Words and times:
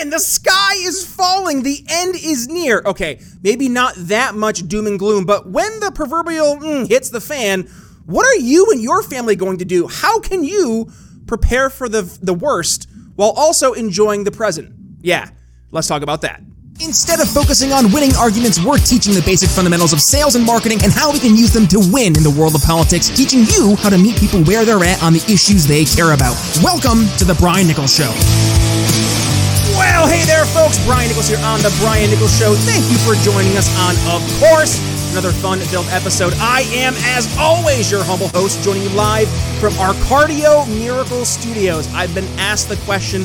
Brian, 0.00 0.08
the 0.08 0.18
sky 0.18 0.72
is 0.76 1.04
falling. 1.04 1.62
The 1.62 1.84
end 1.86 2.14
is 2.14 2.48
near. 2.48 2.82
Okay, 2.86 3.20
maybe 3.42 3.68
not 3.68 3.92
that 3.96 4.34
much 4.34 4.66
doom 4.66 4.86
and 4.86 4.98
gloom, 4.98 5.26
but 5.26 5.46
when 5.46 5.78
the 5.80 5.92
proverbial 5.94 6.56
mm, 6.56 6.88
hits 6.88 7.10
the 7.10 7.20
fan, 7.20 7.68
what 8.06 8.24
are 8.24 8.40
you 8.40 8.68
and 8.70 8.80
your 8.80 9.02
family 9.02 9.36
going 9.36 9.58
to 9.58 9.66
do? 9.66 9.88
How 9.88 10.18
can 10.18 10.42
you 10.42 10.90
prepare 11.26 11.68
for 11.68 11.86
the, 11.86 12.00
the 12.22 12.32
worst 12.32 12.88
while 13.16 13.32
also 13.36 13.74
enjoying 13.74 14.24
the 14.24 14.30
present? 14.30 14.72
Yeah, 15.02 15.28
let's 15.70 15.86
talk 15.86 16.00
about 16.00 16.22
that. 16.22 16.40
Instead 16.80 17.20
of 17.20 17.28
focusing 17.28 17.74
on 17.74 17.92
winning 17.92 18.16
arguments, 18.16 18.58
we're 18.58 18.78
teaching 18.78 19.12
the 19.12 19.20
basic 19.20 19.50
fundamentals 19.50 19.92
of 19.92 20.00
sales 20.00 20.34
and 20.34 20.46
marketing 20.46 20.78
and 20.82 20.90
how 20.90 21.12
we 21.12 21.18
can 21.18 21.36
use 21.36 21.52
them 21.52 21.68
to 21.68 21.78
win 21.92 22.16
in 22.16 22.22
the 22.22 22.34
world 22.40 22.54
of 22.54 22.62
politics, 22.62 23.10
teaching 23.10 23.40
you 23.52 23.76
how 23.76 23.90
to 23.90 23.98
meet 23.98 24.16
people 24.16 24.42
where 24.44 24.64
they're 24.64 24.82
at 24.82 25.02
on 25.02 25.12
the 25.12 25.22
issues 25.28 25.66
they 25.66 25.84
care 25.84 26.12
about. 26.12 26.32
Welcome 26.64 27.04
to 27.18 27.26
The 27.26 27.36
Brian 27.38 27.66
Nichols 27.66 27.94
Show. 27.94 28.59
Well, 29.80 30.06
hey 30.06 30.26
there, 30.26 30.44
folks. 30.44 30.76
Brian 30.84 31.08
Nichols 31.08 31.28
here 31.28 31.40
on 31.40 31.58
The 31.60 31.74
Brian 31.80 32.10
Nichols 32.10 32.36
Show. 32.38 32.52
Thank 32.52 32.84
you 32.92 32.98
for 33.00 33.16
joining 33.24 33.56
us 33.56 33.72
on, 33.80 33.96
of 34.12 34.20
course, 34.36 34.76
another 35.12 35.32
fun 35.32 35.58
filled 35.58 35.86
episode. 35.88 36.34
I 36.36 36.68
am, 36.76 36.92
as 37.16 37.24
always, 37.38 37.90
your 37.90 38.04
humble 38.04 38.28
host, 38.28 38.62
joining 38.62 38.82
you 38.82 38.90
live 38.90 39.26
from 39.58 39.72
our 39.78 39.94
Cardio 40.04 40.68
Miracle 40.68 41.24
Studios. 41.24 41.88
I've 41.94 42.14
been 42.14 42.28
asked 42.36 42.68
the 42.68 42.76
question 42.84 43.24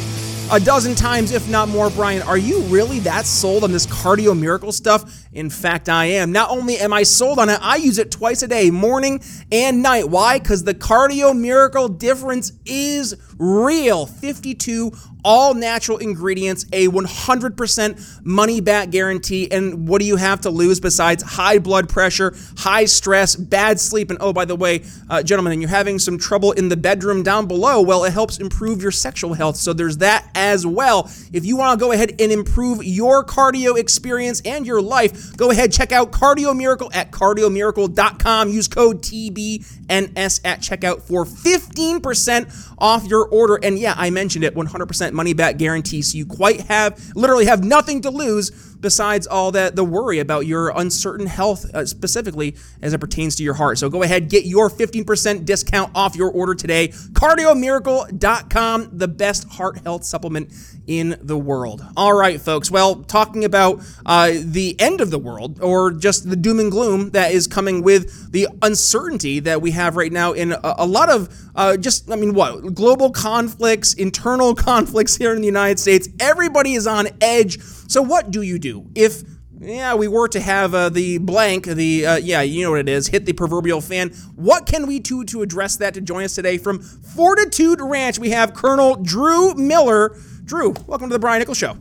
a 0.52 0.60
dozen 0.60 0.94
times, 0.94 1.32
if 1.32 1.50
not 1.50 1.70
more, 1.70 1.90
Brian. 1.90 2.22
Are 2.22 2.38
you 2.38 2.62
really 2.64 3.00
that 3.00 3.26
sold 3.26 3.64
on 3.64 3.72
this 3.72 3.88
cardio 3.88 4.38
miracle 4.40 4.72
stuff? 4.72 5.26
In 5.34 5.50
fact, 5.50 5.90
I 5.90 6.06
am. 6.06 6.32
Not 6.32 6.52
only 6.52 6.78
am 6.78 6.94
I 6.94 7.04
sold 7.04 7.40
on 7.40 7.50
it, 7.50 7.60
I 7.62 7.78
use 7.78 7.98
it 7.98 8.12
twice 8.12 8.44
a 8.44 8.48
day, 8.48 8.70
morning 8.70 9.22
and 9.52 9.82
night. 9.82 10.08
Why? 10.10 10.38
Because 10.38 10.64
the 10.64 10.76
cardio 10.76 11.38
miracle 11.38 11.88
difference 11.88 12.52
is 12.66 13.16
real. 13.40 14.06
52 14.06 14.92
all 15.26 15.56
natural 15.56 15.98
ingredients, 15.98 16.68
a 16.72 16.88
100% 16.88 18.24
money 18.24 18.62
back 18.62 18.92
guarantee. 18.92 19.52
And 19.52 19.88
what 19.88 20.00
do 20.00 20.06
you 20.06 20.18
have 20.18 20.42
to 20.42 20.52
lose 20.52 20.80
besides 20.80 21.24
high 21.24 21.58
blood 21.58 21.90
pressure, 21.90 22.36
high 22.58 22.86
stress, 22.86 23.36
bad 23.36 23.80
sleep? 23.80 24.12
And 24.12 24.20
oh, 24.22 24.32
by 24.32 24.46
the 24.46 24.56
way, 24.56 24.84
uh, 25.10 25.24
gentlemen, 25.24 25.54
and 25.54 25.62
you're 25.64 25.70
having 25.70 25.98
some 25.98 26.20
trouble 26.20 26.52
in 26.52 26.70
the 26.70 26.78
bedroom 26.78 27.24
down 27.24 27.48
below, 27.48 27.82
well, 27.82 28.04
it 28.04 28.14
helps 28.14 28.38
improve 28.38 28.84
your 28.84 28.92
sexual 28.92 29.34
health. 29.34 29.56
So 29.58 29.74
there's 29.74 29.98
that 29.98 30.30
as 30.36 30.66
well. 30.66 31.10
If 31.34 31.46
you 31.46 31.58
want 31.58 31.80
to 31.80 31.84
go 31.84 31.92
ahead 31.92 32.12
and 32.20 32.32
improve 32.32 32.84
your 32.84 33.24
cardio 33.24 33.78
experience 33.78 34.42
and 34.46 34.68
your 34.68 34.82
life, 34.82 35.36
go 35.38 35.50
ahead, 35.50 35.72
check 35.72 35.92
out 35.92 36.12
Cardio 36.12 36.56
Miracle 36.56 36.92
at 36.94 37.12
cardiomiracle.com. 37.12 38.50
Use 38.50 38.68
code 38.68 39.02
TBNS 39.02 40.42
at 40.46 40.60
checkout 40.60 41.02
for 41.02 41.26
15% 41.26 42.74
off 42.78 43.06
your 43.06 43.28
order. 43.28 43.56
And 43.64 43.80
yeah, 43.80 43.96
I 43.98 44.10
mentioned 44.10 44.44
it 44.44 44.54
100% 44.54 45.14
money 45.14 45.34
back 45.34 45.58
guarantee. 45.58 46.02
So 46.02 46.18
you 46.18 46.26
quite 46.26 46.62
have, 46.62 47.16
literally 47.16 47.46
have 47.46 47.64
nothing 47.64 48.02
to 48.02 48.10
lose 48.10 48.75
besides 48.86 49.26
all 49.26 49.52
that 49.52 49.76
the 49.76 49.84
worry 49.84 50.20
about 50.20 50.46
your 50.46 50.70
uncertain 50.70 51.26
health, 51.26 51.66
uh, 51.74 51.84
specifically 51.88 52.56
as 52.84 52.94
it 52.94 53.00
pertains 53.00 53.36
to 53.36 53.42
your 53.42 53.56
heart. 53.56 53.80
So 53.80 53.90
go 53.90 54.04
ahead, 54.04 54.30
get 54.30 54.46
your 54.46 54.70
15% 54.70 55.44
discount 55.44 55.92
off 55.96 56.16
your 56.16 56.30
order 56.30 56.54
today. 56.54 56.90
CardioMiracle.com, 56.90 58.90
the 58.94 59.08
best 59.08 59.50
heart 59.50 59.80
health 59.80 60.04
supplement 60.04 60.54
in 60.86 61.18
the 61.20 61.36
world. 61.36 61.84
All 61.98 62.14
right, 62.14 62.40
folks. 62.40 62.70
Well, 62.70 62.98
talking 62.98 63.44
about 63.44 63.82
uh, 64.06 64.34
the 64.40 64.80
end 64.80 65.02
of 65.02 65.10
the 65.10 65.18
world 65.18 65.60
or 65.62 65.92
just 65.92 66.30
the 66.30 66.36
doom 66.36 66.60
and 66.60 66.70
gloom 66.70 67.10
that 67.10 67.32
is 67.32 67.48
coming 67.48 67.82
with 67.82 68.32
the 68.32 68.48
uncertainty 68.62 69.40
that 69.40 69.64
we 69.64 69.72
have 69.72 69.96
right 69.96 70.12
now 70.12 70.34
in 70.34 70.52
a, 70.52 70.76
a 70.78 70.86
lot 70.86 71.10
of 71.10 71.36
uh, 71.56 71.76
just, 71.78 72.12
I 72.12 72.18
mean, 72.18 72.36
what? 72.36 72.76
Global 72.76 73.10
conflicts, 73.10 73.96
internal 73.96 74.54
conflicts 74.56 75.16
here 75.16 75.34
in 75.34 75.42
the 75.42 75.48
United 75.48 75.80
States. 75.80 76.08
Everybody 76.20 76.74
is 76.74 76.86
on 76.86 77.08
edge 77.20 77.58
so 77.88 78.02
what 78.02 78.32
do 78.32 78.42
you 78.42 78.60
do 78.60 78.90
if 78.96 79.24
yeah, 79.60 79.96
we 79.96 80.08
were 80.08 80.28
to 80.30 80.40
have 80.40 80.74
uh, 80.74 80.90
the 80.90 81.18
blank, 81.18 81.66
the 81.66 82.06
uh, 82.06 82.16
yeah, 82.18 82.42
you 82.42 82.64
know 82.64 82.72
what 82.72 82.82
it 82.82 82.90
is, 82.90 83.08
hit 83.08 83.26
the 83.26 83.34
proverbial 83.34 83.82
fan. 83.82 84.10
What 84.36 84.66
can 84.66 84.86
we 84.86 85.00
do 85.00 85.24
to 85.26 85.42
address 85.42 85.78
that? 85.78 85.94
To 85.94 86.02
join 86.02 86.26
us 86.26 86.36
today 86.36 86.58
from 86.58 86.80
Fortitude 86.80 87.80
Ranch, 87.82 88.20
we 88.20 88.32
have 88.32 88.54
Colonel 88.54 88.96
Drew 88.96 89.54
Miller. 89.56 90.18
Drew, 90.44 90.74
welcome 90.88 91.10
to 91.10 91.14
the 91.14 91.20
Brian 91.20 91.40
Nichols 91.40 91.58
Show. 91.58 91.78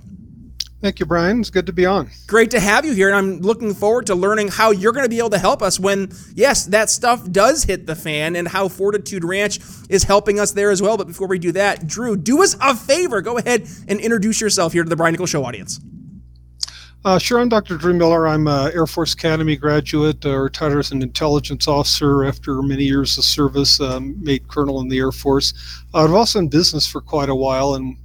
Thank 0.80 1.00
you, 1.00 1.06
Brian. 1.06 1.40
It's 1.40 1.48
good 1.48 1.66
to 1.66 1.72
be 1.72 1.86
on. 1.86 2.10
Great 2.26 2.50
to 2.50 2.60
have 2.60 2.84
you 2.84 2.92
here, 2.92 3.08
and 3.08 3.16
I'm 3.16 3.40
looking 3.40 3.72
forward 3.72 4.06
to 4.06 4.14
learning 4.14 4.48
how 4.48 4.70
you're 4.70 4.92
going 4.92 5.06
to 5.06 5.10
be 5.10 5.18
able 5.18 5.30
to 5.30 5.38
help 5.38 5.62
us 5.62 5.80
when, 5.80 6.12
yes, 6.34 6.66
that 6.66 6.90
stuff 6.90 7.30
does 7.30 7.64
hit 7.64 7.86
the 7.86 7.96
fan, 7.96 8.36
and 8.36 8.46
how 8.46 8.68
Fortitude 8.68 9.24
Ranch 9.24 9.60
is 9.88 10.04
helping 10.04 10.38
us 10.38 10.52
there 10.52 10.70
as 10.70 10.82
well. 10.82 10.98
But 10.98 11.06
before 11.06 11.26
we 11.26 11.38
do 11.38 11.52
that, 11.52 11.86
Drew, 11.86 12.16
do 12.16 12.42
us 12.42 12.54
a 12.60 12.76
favor. 12.76 13.22
Go 13.22 13.38
ahead 13.38 13.66
and 13.88 13.98
introduce 13.98 14.42
yourself 14.42 14.74
here 14.74 14.84
to 14.84 14.88
the 14.88 14.96
Brian 14.96 15.12
Nichols 15.12 15.30
Show 15.30 15.44
audience. 15.44 15.80
Uh, 17.04 17.18
sure, 17.18 17.38
I'm 17.38 17.50
Dr. 17.50 17.76
Drew 17.76 17.92
Miller. 17.92 18.26
I'm 18.26 18.48
an 18.48 18.72
Air 18.72 18.86
Force 18.86 19.12
Academy 19.12 19.56
graduate, 19.56 20.24
uh, 20.24 20.34
retired 20.38 20.78
as 20.78 20.90
an 20.90 21.02
intelligence 21.02 21.68
officer 21.68 22.24
after 22.24 22.62
many 22.62 22.84
years 22.84 23.18
of 23.18 23.24
service, 23.24 23.78
um, 23.78 24.16
made 24.24 24.48
colonel 24.48 24.80
in 24.80 24.88
the 24.88 24.96
Air 24.96 25.12
Force. 25.12 25.52
Uh, 25.92 26.04
I've 26.04 26.14
also 26.14 26.38
been 26.38 26.46
in 26.46 26.48
business 26.48 26.86
for 26.86 27.02
quite 27.02 27.28
a 27.28 27.34
while 27.34 27.74
and 27.74 27.98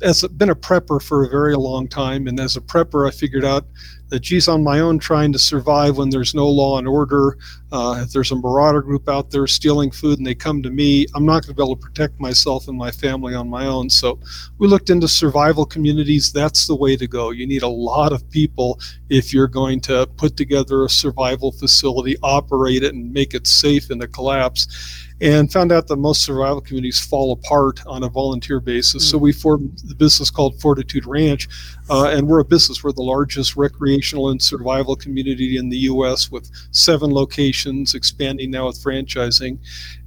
as 0.00 0.22
been 0.22 0.50
a 0.50 0.54
prepper 0.54 1.02
for 1.02 1.24
a 1.24 1.28
very 1.28 1.56
long 1.56 1.88
time. 1.88 2.28
And 2.28 2.38
as 2.38 2.56
a 2.56 2.60
prepper, 2.60 3.08
I 3.08 3.10
figured 3.10 3.44
out 3.44 3.66
that 4.08 4.20
geez, 4.20 4.48
on 4.48 4.62
my 4.62 4.80
own 4.80 4.98
trying 4.98 5.32
to 5.32 5.38
survive 5.38 5.96
when 5.96 6.10
there's 6.10 6.34
no 6.34 6.48
law 6.48 6.78
and 6.78 6.86
order, 6.86 7.38
uh, 7.72 8.00
if 8.02 8.12
there's 8.12 8.30
a 8.30 8.36
marauder 8.36 8.80
group 8.80 9.08
out 9.08 9.30
there 9.30 9.46
stealing 9.46 9.90
food 9.90 10.18
and 10.18 10.26
they 10.26 10.34
come 10.34 10.62
to 10.62 10.70
me, 10.70 11.06
I'm 11.14 11.26
not 11.26 11.42
going 11.42 11.48
to 11.48 11.54
be 11.54 11.62
able 11.62 11.76
to 11.76 11.82
protect 11.82 12.20
myself 12.20 12.68
and 12.68 12.78
my 12.78 12.90
family 12.90 13.34
on 13.34 13.48
my 13.48 13.66
own. 13.66 13.90
So 13.90 14.20
we 14.58 14.68
looked 14.68 14.90
into 14.90 15.08
survival 15.08 15.66
communities. 15.66 16.32
That's 16.32 16.66
the 16.66 16.76
way 16.76 16.96
to 16.96 17.06
go. 17.06 17.30
You 17.30 17.46
need 17.46 17.62
a 17.62 17.68
lot 17.68 18.12
of 18.12 18.28
people 18.30 18.80
if 19.10 19.32
you're 19.32 19.48
going 19.48 19.80
to 19.82 20.06
put 20.16 20.36
together 20.36 20.84
a 20.84 20.88
survival 20.88 21.52
facility, 21.52 22.16
operate 22.22 22.84
it, 22.84 22.94
and 22.94 23.12
make 23.12 23.34
it 23.34 23.46
safe 23.46 23.90
in 23.90 24.00
a 24.02 24.08
collapse 24.08 25.02
and 25.20 25.50
found 25.50 25.72
out 25.72 25.86
that 25.86 25.96
most 25.96 26.22
survival 26.22 26.60
communities 26.60 27.00
fall 27.00 27.32
apart 27.32 27.80
on 27.86 28.02
a 28.02 28.08
volunteer 28.08 28.60
basis. 28.60 29.06
Mm. 29.06 29.10
So 29.10 29.18
hmm. 29.18 29.24
we 29.24 29.32
formed 29.32 29.78
the 29.84 29.94
business 29.94 30.30
called 30.30 30.60
Fortitude 30.60 31.06
Ranch, 31.06 31.48
uh, 31.88 32.10
and 32.10 32.26
we're 32.26 32.40
a 32.40 32.44
business. 32.44 32.82
We're 32.82 32.92
the 32.92 33.02
largest 33.02 33.56
recreational 33.56 34.30
and 34.30 34.42
survival 34.42 34.96
community 34.96 35.56
in 35.56 35.68
the 35.68 35.78
U.S. 35.78 36.30
with 36.30 36.50
seven 36.70 37.12
locations, 37.12 37.94
expanding 37.94 38.50
now 38.50 38.66
with 38.66 38.82
franchising, 38.82 39.58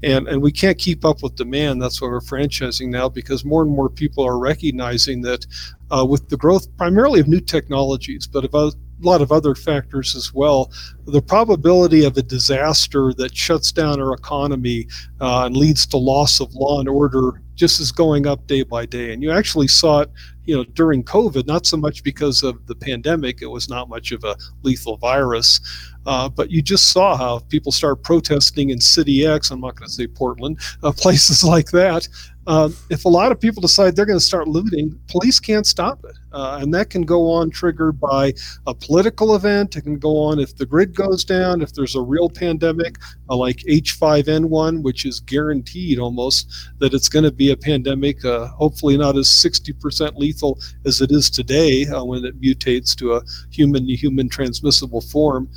and 0.03 0.28
and 0.28 0.41
we 0.41 0.51
can't 0.51 0.78
keep 0.78 1.06
up 1.06 1.23
with 1.23 1.35
demand. 1.35 1.81
That's 1.81 2.01
why 2.01 2.09
we're 2.09 2.19
franchising 2.19 2.89
now 2.89 3.09
because 3.09 3.45
more 3.45 3.62
and 3.62 3.72
more 3.72 3.89
people 3.89 4.25
are 4.25 4.38
recognizing 4.38 5.22
that 5.22 5.45
uh, 5.91 6.05
with 6.05 6.29
the 6.29 6.38
growth 6.38 6.67
primarily 6.77 7.19
of 7.19 7.27
new 7.27 7.41
technologies, 7.41 8.27
but 8.27 8.45
about 8.45 8.73
a 8.73 9.05
lot 9.05 9.22
of 9.22 9.31
other 9.31 9.55
factors 9.55 10.16
as 10.16 10.33
well. 10.33 10.72
The 11.05 11.22
probability 11.22 12.03
of 12.03 12.17
a 12.17 12.22
disaster 12.22 13.13
that 13.13 13.35
shuts 13.35 13.72
down 13.72 14.01
our 14.01 14.13
economy 14.13 14.88
uh, 15.22 15.45
and 15.45 15.55
leads 15.55 15.85
to 15.88 15.97
loss 15.97 16.39
of 16.39 16.53
law 16.53 16.79
and 16.79 16.89
order 16.89 17.41
just 17.55 17.79
is 17.79 17.91
going 17.91 18.25
up 18.25 18.47
day 18.47 18.63
by 18.63 18.85
day. 18.85 19.13
And 19.13 19.22
you 19.22 19.31
actually 19.31 19.67
saw 19.67 20.01
it, 20.01 20.11
you 20.45 20.55
know, 20.55 20.63
during 20.63 21.03
COVID, 21.03 21.45
not 21.45 21.66
so 21.66 21.77
much 21.77 22.03
because 22.03 22.41
of 22.41 22.66
the 22.67 22.75
pandemic; 22.75 23.41
it 23.41 23.47
was 23.47 23.69
not 23.69 23.89
much 23.89 24.11
of 24.11 24.23
a 24.23 24.35
lethal 24.63 24.97
virus. 24.97 25.59
Uh, 26.05 26.29
but 26.29 26.49
you 26.49 26.61
just 26.61 26.91
saw 26.91 27.15
how 27.15 27.39
people 27.49 27.71
start 27.71 28.03
protesting 28.03 28.69
in 28.69 28.79
City 28.79 29.25
X. 29.25 29.51
I'm 29.51 29.61
not 29.61 29.75
going 29.75 29.87
to 29.87 29.93
say 29.93 30.07
Portland, 30.07 30.59
uh, 30.83 30.91
places 30.97 31.43
like 31.43 31.71
that. 31.71 32.07
Uh, 32.47 32.69
if 32.89 33.05
a 33.05 33.09
lot 33.09 33.31
of 33.31 33.39
people 33.39 33.61
decide 33.61 33.95
they're 33.95 34.07
going 34.07 34.17
to 34.17 34.25
start 34.25 34.47
looting, 34.47 34.99
police 35.07 35.39
can't 35.39 35.67
stop 35.67 36.03
it. 36.03 36.17
Uh, 36.31 36.57
and 36.61 36.73
that 36.73 36.89
can 36.89 37.03
go 37.03 37.29
on 37.29 37.51
triggered 37.51 37.99
by 37.99 38.33
a 38.65 38.73
political 38.73 39.35
event. 39.35 39.75
It 39.75 39.81
can 39.81 39.99
go 39.99 40.17
on 40.17 40.39
if 40.39 40.55
the 40.55 40.65
grid 40.65 40.95
goes 40.95 41.23
down, 41.23 41.61
if 41.61 41.73
there's 41.73 41.95
a 41.95 42.01
real 42.01 42.27
pandemic 42.27 42.97
uh, 43.29 43.35
like 43.35 43.57
H5N1, 43.57 44.81
which 44.81 45.06
is 45.06 45.19
guaranteed 45.19 46.00
almost 46.00 46.51
that 46.79 46.94
it's 46.94 47.09
going 47.09 47.25
to 47.25 47.31
be 47.31 47.51
a 47.51 47.57
pandemic, 47.57 48.23
uh, 48.25 48.47
hopefully 48.47 48.97
not 48.97 49.17
as 49.17 49.28
60% 49.28 50.17
lethal 50.17 50.59
as 50.85 51.01
it 51.01 51.12
is 51.12 51.29
today 51.29 51.85
uh, 51.88 52.03
when 52.03 52.25
it 52.25 52.39
mutates 52.42 52.95
to 52.98 53.13
a 53.13 53.24
human 53.51 53.86
to 53.88 53.95
human 53.95 54.30
transmissible 54.30 55.01
form. 55.01 55.50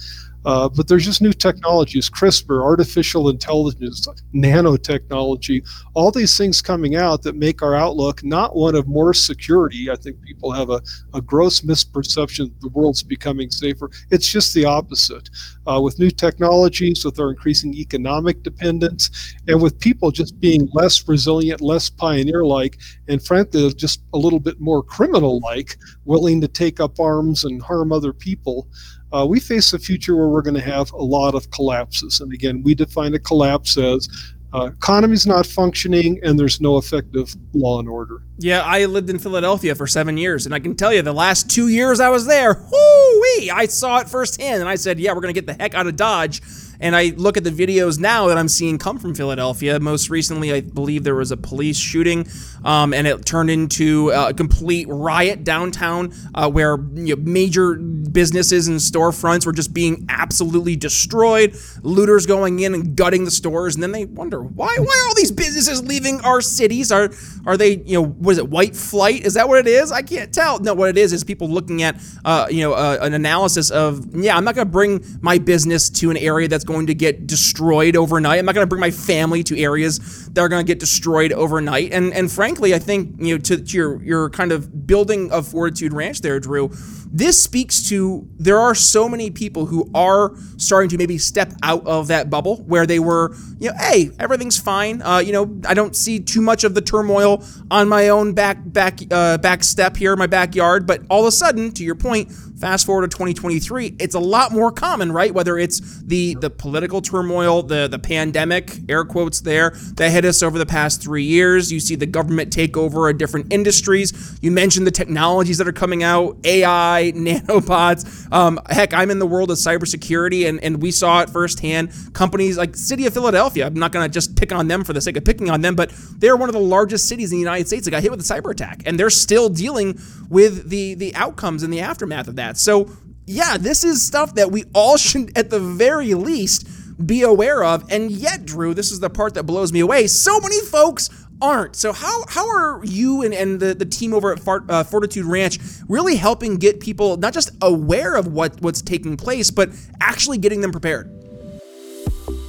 Uh, 0.45 0.69
but 0.69 0.89
there's 0.89 1.05
just 1.05 1.23
new 1.23 1.33
technologies, 1.33 2.11
CRISPR, 2.11 2.63
artificial 2.63 3.29
intelligence, 3.29 4.07
nanotechnology, 4.35 5.65
all 5.95 6.11
these 6.11 6.37
things 6.37 6.61
coming 6.61 6.97
out 6.97 7.23
that 7.23 7.37
make 7.37 7.63
our 7.63 7.75
outlook 7.75 8.25
not 8.25 8.57
one 8.57 8.75
of 8.75 8.89
more 8.89 9.15
security. 9.15 9.91
I 9.91 9.97
think 9.97 10.21
people 10.23 10.51
have 10.51 10.71
a, 10.71 10.81
a 11.15 11.21
gross 11.21 11.61
misperception 11.61 12.49
that 12.49 12.61
the 12.61 12.71
world's 12.71 13.03
becoming 13.03 13.51
safer. 13.51 13.91
It's 14.11 14.29
just 14.29 14.53
the 14.55 14.65
opposite. 14.65 15.31
Uh, 15.67 15.81
with 15.81 16.01
new 16.01 16.11
technologies, 16.11 17.05
with 17.05 17.21
our 17.21 17.31
increasing 17.31 17.62
economic 17.75 18.43
dependence, 18.43 19.35
and 19.47 19.63
with 19.63 19.79
people 19.79 20.11
just 20.11 20.41
being 20.41 20.69
less 20.73 21.07
resilient, 21.07 21.61
less 21.61 21.91
pioneer 21.91 22.45
like, 22.45 22.79
and 23.09 23.25
frankly, 23.25 23.73
just 23.75 24.03
a 24.13 24.19
little 24.19 24.41
bit 24.41 24.61
more 24.61 24.83
criminal 24.83 25.41
like, 25.41 25.77
willing 26.05 26.41
to 26.41 26.49
take 26.49 26.81
up 26.81 26.99
arms 26.99 27.45
and 27.45 27.63
harm 27.63 27.93
other 27.93 28.13
people 28.13 28.69
uh, 29.13 29.27
we 29.27 29.39
face 29.39 29.75
a 29.75 29.79
future 29.79 30.17
where 30.17 30.29
we're 30.29 30.43
going 30.43 30.55
to 30.55 30.61
have 30.61 30.91
a 30.93 31.03
lot 31.03 31.35
of 31.35 31.51
collapses. 31.51 32.21
And 32.21 32.33
again, 32.33 32.63
we 32.63 32.75
define 32.75 33.15
a 33.15 33.19
collapse 33.19 33.77
as 33.77 34.09
Uh, 34.55 34.67
economy's 34.67 35.27
not 35.27 35.47
functioning, 35.47 36.21
and 36.23 36.39
there's 36.39 36.61
no 36.61 36.77
effective 36.77 37.35
law 37.55 37.81
and 37.81 37.89
order. 37.89 38.23
Yeah, 38.39 38.61
I 38.61 38.85
lived 38.85 39.09
in 39.09 39.19
Philadelphia 39.19 39.75
for 39.75 39.87
seven 39.87 40.19
years, 40.19 40.45
and 40.45 40.55
I 40.55 40.61
can 40.61 40.77
tell 40.77 40.93
you 40.93 41.01
the 41.01 41.15
last 41.15 41.49
two 41.49 41.69
years 41.69 42.01
I 42.01 42.11
was 42.11 42.27
there, 42.27 42.53
whoo 42.53 43.49
I 43.51 43.67
saw 43.67 44.01
it 44.01 44.11
firsthand, 44.11 44.61
and 44.61 44.69
I 44.69 44.75
said, 44.77 45.01
yeah, 45.01 45.15
we're 45.15 45.23
going 45.23 45.35
to 45.35 45.41
get 45.41 45.47
the 45.47 45.55
heck 45.55 45.75
out 45.75 45.87
of 45.87 45.97
Dodge 45.97 46.43
and 46.83 46.97
I 46.97 47.13
look 47.17 47.37
at 47.37 47.45
the 47.45 47.51
videos 47.51 47.99
now 47.99 48.27
that 48.27 48.37
I'm 48.37 48.49
seeing 48.49 48.77
come 48.77 48.99
from 48.99 49.15
Philadelphia. 49.15 49.79
Most 49.79 50.11
recently, 50.11 50.53
I 50.53 50.61
believe 50.61 51.05
there 51.05 51.15
was 51.15 51.31
a 51.31 51.37
police 51.37 51.79
shooting, 51.79 52.27
um, 52.65 52.93
and 52.93 53.07
it 53.07 53.25
turned 53.25 53.51
into 53.51 54.11
a 54.11 54.35
complete 54.35 54.89
riot 54.89 55.45
downtown 55.45 56.13
uh, 56.35 56.51
where 56.51 56.77
you 56.95 57.17
know, 57.17 57.23
major 57.23 57.77
businesses 57.77 58.69
and 58.69 58.79
storefronts 58.79 59.47
were 59.47 59.53
just 59.53 59.73
being 59.73 60.05
absolutely 60.09 60.75
destroyed. 60.75 61.57
Looters 61.83 62.27
going 62.27 62.59
in 62.59 62.75
and 62.75 62.97
gutting 62.97 63.25
the 63.25 63.31
stores, 63.31 63.75
and 63.75 63.83
then 63.83 63.93
they 63.93 64.05
wonder 64.05 64.43
why 64.43 64.75
why 64.79 65.03
are 65.05 65.09
all 65.09 65.15
these 65.15 65.33
businesses 65.33 65.83
leaving 65.83 66.21
our 66.23 66.41
cities? 66.41 66.91
Are 66.91 67.11
are 67.47 67.57
they 67.57 67.77
you 67.85 67.95
know 67.95 68.15
was 68.21 68.39
it 68.39 68.49
white 68.49 68.75
flight? 68.75 69.25
Is 69.25 69.35
that 69.35 69.49
what 69.49 69.59
it 69.59 69.69
is? 69.69 69.93
I 69.93 70.03
can't 70.03 70.35
tell. 70.35 70.59
No, 70.59 70.75
what 70.75 70.89
it 70.91 70.99
is 70.99 71.13
is 71.13 71.23
people 71.23 71.49
looking 71.49 71.83
at 71.83 72.01
uh, 72.25 72.49
you 72.51 72.63
know 72.63 72.73
uh, 72.73 72.99
an 73.01 73.15
analysis 73.15 73.71
of 73.71 74.05
yeah, 74.17 74.37
I'm 74.37 74.45
not 74.45 74.57
going 74.57 74.67
to 74.67 74.73
bring 74.73 75.05
my 75.21 75.39
business 75.39 75.89
to 75.91 76.11
an 76.11 76.17
area 76.17 76.49
that's 76.49 76.65
going 76.65 76.72
to 76.87 76.95
get 76.95 77.27
destroyed 77.27 77.97
overnight. 77.97 78.39
I'm 78.39 78.45
not 78.45 78.55
going 78.55 78.65
to 78.65 78.69
bring 78.69 78.81
my 78.81 78.91
family 78.91 79.43
to 79.45 79.59
areas 79.59 80.29
that 80.31 80.41
are 80.41 80.49
going 80.49 80.65
to 80.65 80.71
get 80.71 80.81
destroyed 80.81 81.33
overnight. 81.33 81.93
And 81.93 82.13
and 82.13 82.31
frankly, 82.31 82.75
I 82.75 82.79
think 82.79 83.17
you 83.19 83.35
know 83.35 83.39
to, 83.39 83.63
to 83.63 83.77
your 83.77 84.03
your 84.03 84.31
kind 84.31 84.53
of 84.53 84.87
building 84.87 85.31
of 85.31 85.49
Fortitude 85.49 85.93
Ranch 85.93 86.21
there, 86.21 86.41
Drew. 86.41 86.71
This 87.15 87.43
speaks 87.43 87.89
to 87.91 88.27
there 88.39 88.59
are 88.59 88.75
so 88.75 89.07
many 89.07 89.31
people 89.31 89.67
who 89.67 89.91
are 89.95 90.35
starting 90.57 90.89
to 90.91 90.99
maybe 90.99 91.19
step 91.19 91.53
out 91.63 91.87
of 91.87 92.09
that 92.09 92.31
bubble 92.31 92.63
where 92.63 92.87
they 92.87 92.99
were, 92.99 93.37
you 93.59 93.69
know, 93.69 93.77
hey, 93.77 94.11
everything's 94.19 94.59
fine. 94.59 95.03
Uh, 95.03 95.19
you 95.19 95.33
know, 95.33 95.61
I 95.69 95.75
don't 95.75 95.95
see 95.95 96.21
too 96.21 96.41
much 96.41 96.65
of 96.65 96.73
the 96.75 96.81
turmoil 96.81 97.45
on 97.71 97.89
my 97.89 98.09
own 98.09 98.33
back 98.33 98.59
back 98.65 99.01
uh, 99.11 99.37
back 99.39 99.63
step 99.63 99.97
here 99.97 100.15
in 100.15 100.19
my 100.19 100.27
backyard. 100.27 100.87
But 100.87 101.03
all 101.11 101.21
of 101.21 101.27
a 101.27 101.33
sudden, 101.33 101.73
to 101.73 101.85
your 101.85 101.97
point, 101.97 102.33
Fast 102.63 102.87
forward 102.87 103.11
to 103.11 103.17
2023, 103.17 103.97
it's 103.99 104.15
a 104.15 104.21
lot 104.21 104.53
more 104.53 104.71
common, 104.71 105.11
right? 105.11 105.35
Whether 105.35 105.59
it's 105.59 105.81
the 106.03 106.37
the 106.37 106.49
political 106.49 107.03
turmoil, 107.03 107.65
the 107.65 107.89
the 107.89 107.99
pandemic, 107.99 108.89
air 108.89 109.05
quotes 109.05 109.41
there, 109.41 109.71
that 109.95 110.13
hit 110.13 110.25
us 110.25 110.45
over 110.45 110.61
the 110.61 110.65
past 110.65 111.03
three 111.03 111.25
years. 111.25 111.73
You 111.73 111.81
see 111.81 111.97
the 111.97 112.07
government 112.07 112.53
take 112.53 112.77
over 112.77 113.09
a 113.09 113.19
different 113.19 113.53
industries. 113.53 114.39
You 114.43 114.53
mentioned 114.53 114.87
the 114.87 114.93
technologies 114.93 115.59
that 115.59 115.67
are 115.67 115.73
coming 115.73 116.05
out, 116.05 116.37
AI, 116.45 117.13
nanobots. 117.17 118.33
Um, 118.33 118.61
heck, 118.71 118.95
I'm 118.95 119.11
in 119.11 119.19
the 119.19 119.27
world 119.27 119.51
of 119.51 119.57
cybersecurity, 119.57 120.49
and 120.49 120.63
and 120.63 120.81
we 120.81 120.93
saw 120.93 121.23
it 121.23 121.31
firsthand. 121.31 121.91
Companies 122.13 122.57
like 122.57 122.77
City 122.77 123.07
of 123.07 123.13
Philadelphia. 123.13 123.67
I'm 123.67 123.75
not 123.75 123.91
going 123.91 124.09
to 124.09 124.13
just 124.13 124.37
pick 124.37 124.53
on 124.53 124.69
them 124.69 124.85
for 124.85 124.93
the 124.93 125.01
sake 125.01 125.17
of 125.17 125.25
picking 125.25 125.51
on 125.51 125.63
them, 125.63 125.75
but 125.75 125.93
they're 126.17 126.37
one 126.37 126.49
of 126.49 126.53
the 126.53 126.61
largest 126.61 127.09
cities 127.09 127.33
in 127.33 127.39
the 127.39 127.43
United 127.43 127.67
States 127.67 127.87
that 127.87 127.91
got 127.91 128.03
hit 128.03 128.13
with 128.13 128.21
a 128.21 128.23
cyber 128.23 128.53
attack, 128.53 128.85
and 128.87 129.01
they're 129.01 129.11
still 129.11 129.49
dealing 129.49 129.99
with 130.29 130.69
the 130.71 130.95
the 130.95 131.13
outcomes 131.17 131.65
and 131.65 131.73
the 131.73 131.81
aftermath 131.81 132.29
of 132.29 132.37
that 132.37 132.52
that. 132.53 132.59
So, 132.59 132.91
yeah, 133.27 133.57
this 133.57 133.85
is 133.85 134.05
stuff 134.05 134.35
that 134.35 134.51
we 134.51 134.65
all 134.75 134.97
should, 135.09 135.37
at 135.37 135.51
the 135.51 135.61
very 135.61 136.15
least, 136.15 136.69
be 137.05 137.23
aware 137.23 137.65
of. 137.65 137.91
And 137.91 138.11
yet, 138.11 138.45
Drew, 138.45 138.75
this 138.75 138.91
is 138.91 139.01
the 139.01 139.11
part 139.11 139.35
that 139.35 139.45
blows 139.45 139.73
me 139.73 139.81
away. 139.81 140.07
So 140.07 140.39
many 140.41 140.61
folks 140.61 141.09
aren't. 141.41 141.75
So 141.75 141.93
how 141.93 142.25
how 142.29 142.49
are 142.49 142.85
you 142.85 143.23
and, 143.23 143.35
and 143.35 143.59
the, 143.59 143.75
the 143.75 143.85
team 143.85 144.15
over 144.15 144.33
at 144.33 144.39
Fort, 144.39 144.71
uh, 144.71 144.85
Fortitude 144.85 145.25
Ranch 145.25 145.59
really 145.89 146.15
helping 146.15 146.55
get 146.55 146.79
people 146.79 147.17
not 147.17 147.35
just 147.35 147.51
aware 147.61 148.15
of 148.15 148.29
what 148.29 148.61
what's 148.61 148.81
taking 148.81 149.17
place, 149.17 149.51
but 149.51 149.71
actually 150.01 150.39
getting 150.39 150.61
them 150.61 150.71
prepared? 150.71 151.22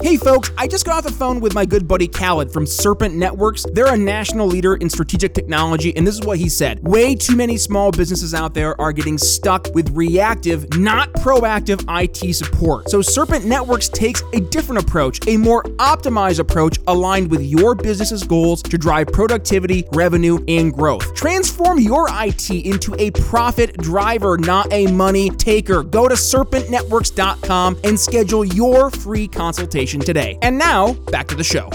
Hey 0.02 0.18
folks, 0.18 0.52
I 0.58 0.68
just 0.68 0.86
got 0.86 0.98
off 0.98 1.04
the 1.04 1.12
phone 1.12 1.40
with 1.40 1.54
my 1.54 1.66
good 1.66 1.88
buddy 1.88 2.08
Khaled 2.08 2.52
from 2.52 2.66
Serpent 2.66 3.16
Networks. 3.16 3.66
They're 3.72 3.94
a 3.94 3.98
national 3.98 4.48
leader 4.48 4.76
in 4.76 4.90
strategic 4.90 5.34
technology, 5.34 5.96
and 5.96 6.06
this 6.06 6.16
is 6.16 6.22
what 6.22 6.40
he 6.40 6.50
said. 6.50 6.86
Way 6.86 7.16
too 7.16 7.36
many 7.36 7.58
small 7.58 7.92
businesses 7.92 8.34
out 8.34 8.54
there 8.54 8.80
are 8.82 8.92
getting 8.92 9.18
stuck 9.18 9.68
with 9.74 9.90
reactive, 9.92 10.68
not 10.78 11.14
proactive 11.14 11.86
IT 11.88 12.34
support. 12.34 12.90
So 12.90 13.02
Serpent 13.02 13.46
Networks 13.46 13.88
takes 13.88 14.24
a 14.34 14.42
different 14.42 14.82
approach, 14.84 15.26
a 15.28 15.38
more 15.38 15.64
optimized 15.78 16.40
approach 16.40 16.80
aligned 16.88 17.32
with 17.32 17.42
your 17.42 17.74
business's 17.74 18.24
goals 18.24 18.62
to 18.64 18.78
drive 18.78 19.08
productivity, 19.08 19.86
revenue, 19.94 20.44
and 20.48 20.74
growth. 20.74 21.14
Transform 21.16 21.80
your 21.80 22.08
IT 22.10 22.50
into 22.50 22.94
a 23.00 23.12
profit 23.12 23.78
driver, 23.78 24.38
not 24.38 24.72
a 24.74 24.88
money 24.88 25.30
taker. 25.30 25.82
Go 25.84 26.10
to 26.10 26.16
serpentnetworks.com 26.16 27.80
and 27.84 27.98
schedule 28.00 28.44
your 28.44 28.90
free 28.90 29.28
consultation 29.28 29.83
today. 29.86 30.38
And 30.42 30.58
now, 30.58 30.94
back 31.12 31.28
to 31.28 31.36
the 31.36 31.44
show. 31.44 31.70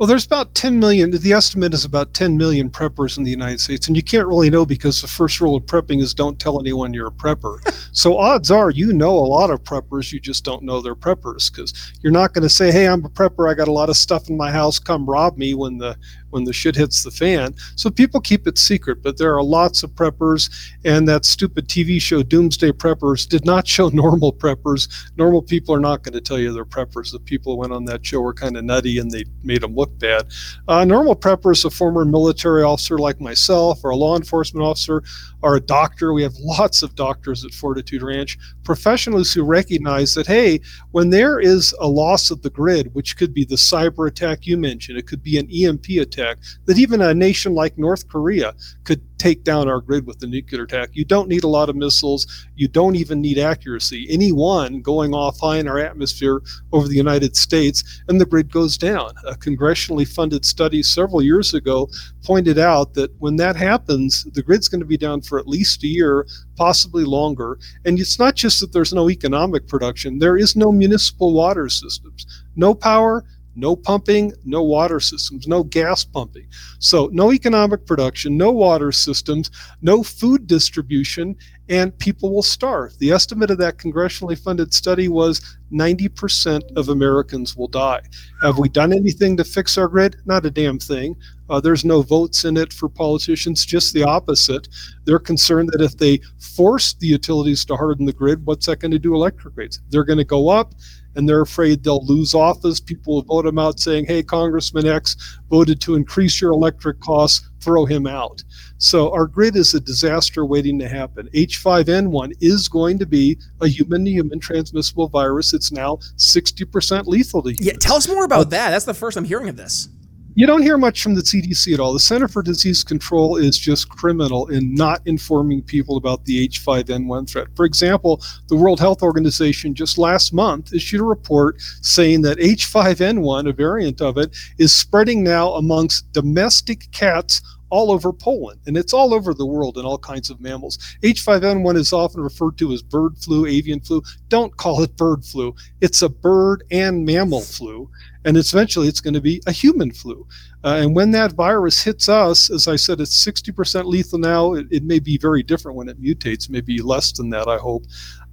Well, 0.00 0.06
there's 0.06 0.24
about 0.24 0.54
10 0.54 0.78
million. 0.78 1.10
The 1.10 1.34
estimate 1.34 1.74
is 1.74 1.84
about 1.84 2.14
10 2.14 2.38
million 2.38 2.70
preppers 2.70 3.18
in 3.18 3.24
the 3.24 3.30
United 3.30 3.60
States, 3.60 3.86
and 3.86 3.94
you 3.94 4.02
can't 4.02 4.26
really 4.26 4.48
know 4.48 4.64
because 4.64 5.02
the 5.02 5.06
first 5.06 5.42
rule 5.42 5.56
of 5.56 5.64
prepping 5.64 6.00
is 6.00 6.14
don't 6.14 6.38
tell 6.38 6.58
anyone 6.58 6.94
you're 6.94 7.08
a 7.08 7.10
prepper. 7.10 7.58
so 7.92 8.16
odds 8.16 8.50
are 8.50 8.70
you 8.70 8.94
know 8.94 9.10
a 9.10 9.28
lot 9.28 9.50
of 9.50 9.62
preppers, 9.62 10.10
you 10.10 10.18
just 10.18 10.42
don't 10.42 10.62
know 10.62 10.80
they're 10.80 10.94
preppers 10.94 11.52
because 11.52 11.92
you're 12.00 12.14
not 12.14 12.32
going 12.32 12.44
to 12.44 12.48
say, 12.48 12.72
"Hey, 12.72 12.88
I'm 12.88 13.04
a 13.04 13.10
prepper. 13.10 13.50
I 13.50 13.52
got 13.52 13.68
a 13.68 13.72
lot 13.72 13.90
of 13.90 13.96
stuff 13.98 14.30
in 14.30 14.38
my 14.38 14.50
house. 14.50 14.78
Come 14.78 15.04
rob 15.04 15.36
me." 15.36 15.52
When 15.52 15.76
the 15.76 15.98
when 16.30 16.44
the 16.44 16.52
shit 16.52 16.76
hits 16.76 17.02
the 17.02 17.10
fan. 17.10 17.54
So 17.76 17.90
people 17.90 18.20
keep 18.20 18.46
it 18.46 18.58
secret, 18.58 19.02
but 19.02 19.18
there 19.18 19.34
are 19.36 19.42
lots 19.42 19.82
of 19.82 19.90
preppers, 19.90 20.50
and 20.84 21.08
that 21.08 21.24
stupid 21.24 21.68
TV 21.68 22.00
show 22.00 22.22
Doomsday 22.22 22.72
Preppers 22.72 23.28
did 23.28 23.44
not 23.44 23.66
show 23.66 23.88
normal 23.92 24.32
preppers. 24.32 24.88
Normal 25.16 25.42
people 25.42 25.74
are 25.74 25.80
not 25.80 26.02
going 26.02 26.14
to 26.14 26.20
tell 26.20 26.38
you 26.38 26.52
they're 26.52 26.64
preppers. 26.64 27.12
The 27.12 27.20
people 27.20 27.52
who 27.52 27.58
went 27.58 27.72
on 27.72 27.84
that 27.86 28.04
show 28.04 28.20
were 28.20 28.34
kind 28.34 28.56
of 28.56 28.64
nutty 28.64 28.98
and 28.98 29.10
they 29.10 29.24
made 29.42 29.62
them 29.62 29.74
look 29.74 29.96
bad. 29.98 30.28
Uh, 30.68 30.84
normal 30.84 31.16
preppers, 31.16 31.64
a 31.64 31.70
former 31.70 32.04
military 32.04 32.62
officer 32.62 32.98
like 32.98 33.20
myself, 33.20 33.80
or 33.84 33.90
a 33.90 33.96
law 33.96 34.16
enforcement 34.16 34.64
officer, 34.64 35.02
or 35.42 35.56
a 35.56 35.60
doctor. 35.60 36.12
We 36.12 36.22
have 36.22 36.34
lots 36.38 36.82
of 36.82 36.94
doctors 36.94 37.44
at 37.44 37.52
Fortitude 37.52 38.02
Ranch, 38.02 38.38
professionals 38.64 39.32
who 39.32 39.42
recognize 39.42 40.14
that, 40.14 40.26
hey, 40.26 40.60
when 40.92 41.10
there 41.10 41.40
is 41.40 41.74
a 41.80 41.88
loss 41.88 42.30
of 42.30 42.42
the 42.42 42.50
grid, 42.50 42.94
which 42.94 43.16
could 43.16 43.34
be 43.34 43.44
the 43.44 43.56
cyber 43.56 44.08
attack 44.08 44.46
you 44.46 44.56
mentioned, 44.56 44.98
it 44.98 45.06
could 45.06 45.22
be 45.22 45.38
an 45.38 45.48
EMP 45.50 45.88
attack 46.00 46.19
attack 46.20 46.38
that 46.66 46.78
even 46.78 47.00
a 47.00 47.14
nation 47.14 47.54
like 47.54 47.78
North 47.78 48.08
Korea 48.08 48.54
could 48.84 49.00
take 49.18 49.44
down 49.44 49.68
our 49.68 49.80
grid 49.80 50.06
with 50.06 50.18
the 50.18 50.26
nuclear 50.26 50.62
attack. 50.62 50.90
You 50.92 51.04
don't 51.04 51.28
need 51.28 51.44
a 51.44 51.48
lot 51.48 51.68
of 51.68 51.76
missiles. 51.76 52.26
You 52.56 52.68
don't 52.68 52.96
even 52.96 53.20
need 53.20 53.38
accuracy. 53.38 54.06
Any 54.08 54.32
one 54.32 54.80
going 54.80 55.12
off 55.12 55.38
high 55.40 55.58
in 55.58 55.68
our 55.68 55.78
atmosphere 55.78 56.40
over 56.72 56.88
the 56.88 56.96
United 56.96 57.36
States, 57.36 58.02
and 58.08 58.18
the 58.18 58.24
grid 58.24 58.50
goes 58.50 58.78
down. 58.78 59.12
A 59.26 59.34
congressionally 59.34 60.08
funded 60.08 60.44
study 60.46 60.82
several 60.82 61.22
years 61.22 61.52
ago 61.52 61.88
pointed 62.24 62.58
out 62.58 62.94
that 62.94 63.14
when 63.18 63.36
that 63.36 63.56
happens, 63.56 64.24
the 64.32 64.42
grid's 64.42 64.68
going 64.68 64.80
to 64.80 64.86
be 64.86 64.96
down 64.96 65.20
for 65.20 65.38
at 65.38 65.46
least 65.46 65.84
a 65.84 65.86
year, 65.86 66.26
possibly 66.56 67.04
longer. 67.04 67.58
And 67.84 68.00
it's 68.00 68.18
not 68.18 68.36
just 68.36 68.60
that 68.60 68.72
there's 68.72 68.94
no 68.94 69.10
economic 69.10 69.68
production, 69.68 70.18
there 70.18 70.38
is 70.38 70.56
no 70.56 70.72
municipal 70.72 71.34
water 71.34 71.68
systems, 71.68 72.26
no 72.56 72.74
power 72.74 73.24
no 73.60 73.76
pumping, 73.76 74.32
no 74.44 74.62
water 74.62 74.98
systems, 74.98 75.46
no 75.46 75.62
gas 75.62 76.02
pumping. 76.02 76.46
So, 76.78 77.10
no 77.12 77.32
economic 77.32 77.86
production, 77.86 78.36
no 78.36 78.50
water 78.50 78.90
systems, 78.90 79.50
no 79.82 80.02
food 80.02 80.46
distribution, 80.46 81.36
and 81.68 81.96
people 81.98 82.34
will 82.34 82.42
starve. 82.42 82.98
The 82.98 83.12
estimate 83.12 83.50
of 83.50 83.58
that 83.58 83.76
congressionally 83.76 84.36
funded 84.36 84.74
study 84.74 85.06
was 85.06 85.58
90% 85.72 86.76
of 86.76 86.88
Americans 86.88 87.56
will 87.56 87.68
die. 87.68 88.02
Have 88.42 88.58
we 88.58 88.68
done 88.68 88.92
anything 88.92 89.36
to 89.36 89.44
fix 89.44 89.78
our 89.78 89.86
grid? 89.86 90.16
Not 90.24 90.44
a 90.44 90.50
damn 90.50 90.80
thing. 90.80 91.14
Uh, 91.48 91.60
there's 91.60 91.84
no 91.84 92.02
votes 92.02 92.44
in 92.44 92.56
it 92.56 92.72
for 92.72 92.88
politicians, 92.88 93.64
just 93.64 93.94
the 93.94 94.02
opposite. 94.02 94.68
They're 95.04 95.20
concerned 95.20 95.70
that 95.72 95.82
if 95.82 95.96
they 95.96 96.20
force 96.38 96.94
the 96.94 97.06
utilities 97.06 97.64
to 97.66 97.76
harden 97.76 98.06
the 98.06 98.12
grid, 98.12 98.44
what's 98.46 98.66
that 98.66 98.80
going 98.80 98.90
to 98.92 98.98
do 98.98 99.14
electric 99.14 99.56
rates? 99.56 99.80
They're 99.90 100.04
going 100.04 100.18
to 100.18 100.24
go 100.24 100.48
up 100.48 100.74
and 101.16 101.28
they're 101.28 101.42
afraid 101.42 101.82
they'll 101.82 102.04
lose 102.04 102.34
office. 102.34 102.80
People 102.80 103.14
will 103.14 103.22
vote 103.22 103.44
them 103.44 103.58
out 103.58 103.80
saying, 103.80 104.06
hey, 104.06 104.22
Congressman 104.22 104.86
X 104.86 105.38
voted 105.48 105.80
to 105.82 105.94
increase 105.94 106.40
your 106.40 106.52
electric 106.52 107.00
costs, 107.00 107.48
throw 107.60 107.84
him 107.84 108.06
out. 108.06 108.42
So 108.78 109.12
our 109.12 109.26
grid 109.26 109.56
is 109.56 109.74
a 109.74 109.80
disaster 109.80 110.46
waiting 110.46 110.78
to 110.78 110.88
happen. 110.88 111.28
H5N1 111.34 112.32
is 112.40 112.68
going 112.68 112.98
to 112.98 113.06
be 113.06 113.38
a 113.60 113.68
human 113.68 114.04
to 114.04 114.10
human 114.10 114.40
transmissible 114.40 115.08
virus. 115.08 115.52
It's 115.52 115.72
now 115.72 115.96
60% 116.16 117.06
lethal 117.06 117.42
to 117.42 117.50
humans. 117.50 117.66
Yeah, 117.66 117.74
tell 117.78 117.96
us 117.96 118.08
more 118.08 118.24
about 118.24 118.50
that. 118.50 118.70
That's 118.70 118.84
the 118.84 118.94
first 118.94 119.16
I'm 119.16 119.24
hearing 119.24 119.48
of 119.48 119.56
this 119.56 119.88
you 120.34 120.46
don't 120.46 120.62
hear 120.62 120.78
much 120.78 121.02
from 121.02 121.14
the 121.14 121.22
CDC 121.22 121.74
at 121.74 121.80
all. 121.80 121.92
The 121.92 122.00
Center 122.00 122.28
for 122.28 122.42
Disease 122.42 122.84
Control 122.84 123.36
is 123.36 123.58
just 123.58 123.88
criminal 123.88 124.46
in 124.48 124.74
not 124.74 125.02
informing 125.06 125.62
people 125.62 125.96
about 125.96 126.24
the 126.24 126.46
H5N1 126.48 127.28
threat. 127.28 127.48
For 127.56 127.64
example, 127.64 128.22
the 128.48 128.56
World 128.56 128.78
Health 128.78 129.02
Organization 129.02 129.74
just 129.74 129.98
last 129.98 130.32
month 130.32 130.72
issued 130.72 131.00
a 131.00 131.04
report 131.04 131.60
saying 131.82 132.22
that 132.22 132.38
H5N1, 132.38 133.48
a 133.48 133.52
variant 133.52 134.00
of 134.00 134.18
it, 134.18 134.36
is 134.58 134.72
spreading 134.72 135.24
now 135.24 135.54
amongst 135.54 136.12
domestic 136.12 136.90
cats 136.92 137.42
all 137.70 137.92
over 137.92 138.12
Poland, 138.12 138.60
and 138.66 138.76
it's 138.76 138.92
all 138.92 139.14
over 139.14 139.32
the 139.32 139.46
world 139.46 139.78
in 139.78 139.84
all 139.84 139.98
kinds 139.98 140.28
of 140.28 140.40
mammals. 140.40 140.76
H5N1 141.02 141.76
is 141.76 141.92
often 141.92 142.20
referred 142.20 142.58
to 142.58 142.72
as 142.72 142.82
bird 142.82 143.16
flu, 143.18 143.46
avian 143.46 143.80
flu. 143.80 144.02
Don't 144.28 144.56
call 144.56 144.82
it 144.82 144.96
bird 144.96 145.24
flu. 145.24 145.54
It's 145.80 146.02
a 146.02 146.08
bird 146.08 146.64
and 146.70 147.04
mammal 147.04 147.40
flu 147.40 147.88
and 148.24 148.36
it's 148.36 148.52
eventually 148.52 148.88
it's 148.88 149.00
going 149.00 149.14
to 149.14 149.20
be 149.20 149.42
a 149.46 149.52
human 149.52 149.90
flu. 149.90 150.26
Uh, 150.62 150.78
and 150.80 150.94
when 150.94 151.10
that 151.10 151.32
virus 151.32 151.82
hits 151.82 152.08
us, 152.08 152.50
as 152.50 152.68
I 152.68 152.76
said, 152.76 153.00
it's 153.00 153.24
60% 153.24 153.84
lethal 153.84 154.18
now. 154.18 154.54
It, 154.54 154.66
it, 154.70 154.82
may 154.84 154.98
be 154.98 155.16
very 155.16 155.42
different 155.42 155.76
when 155.76 155.88
it 155.88 156.00
mutates, 156.02 156.50
maybe 156.50 156.82
less 156.82 157.12
than 157.12 157.30
that, 157.30 157.48
I 157.48 157.56
hope. 157.56 157.84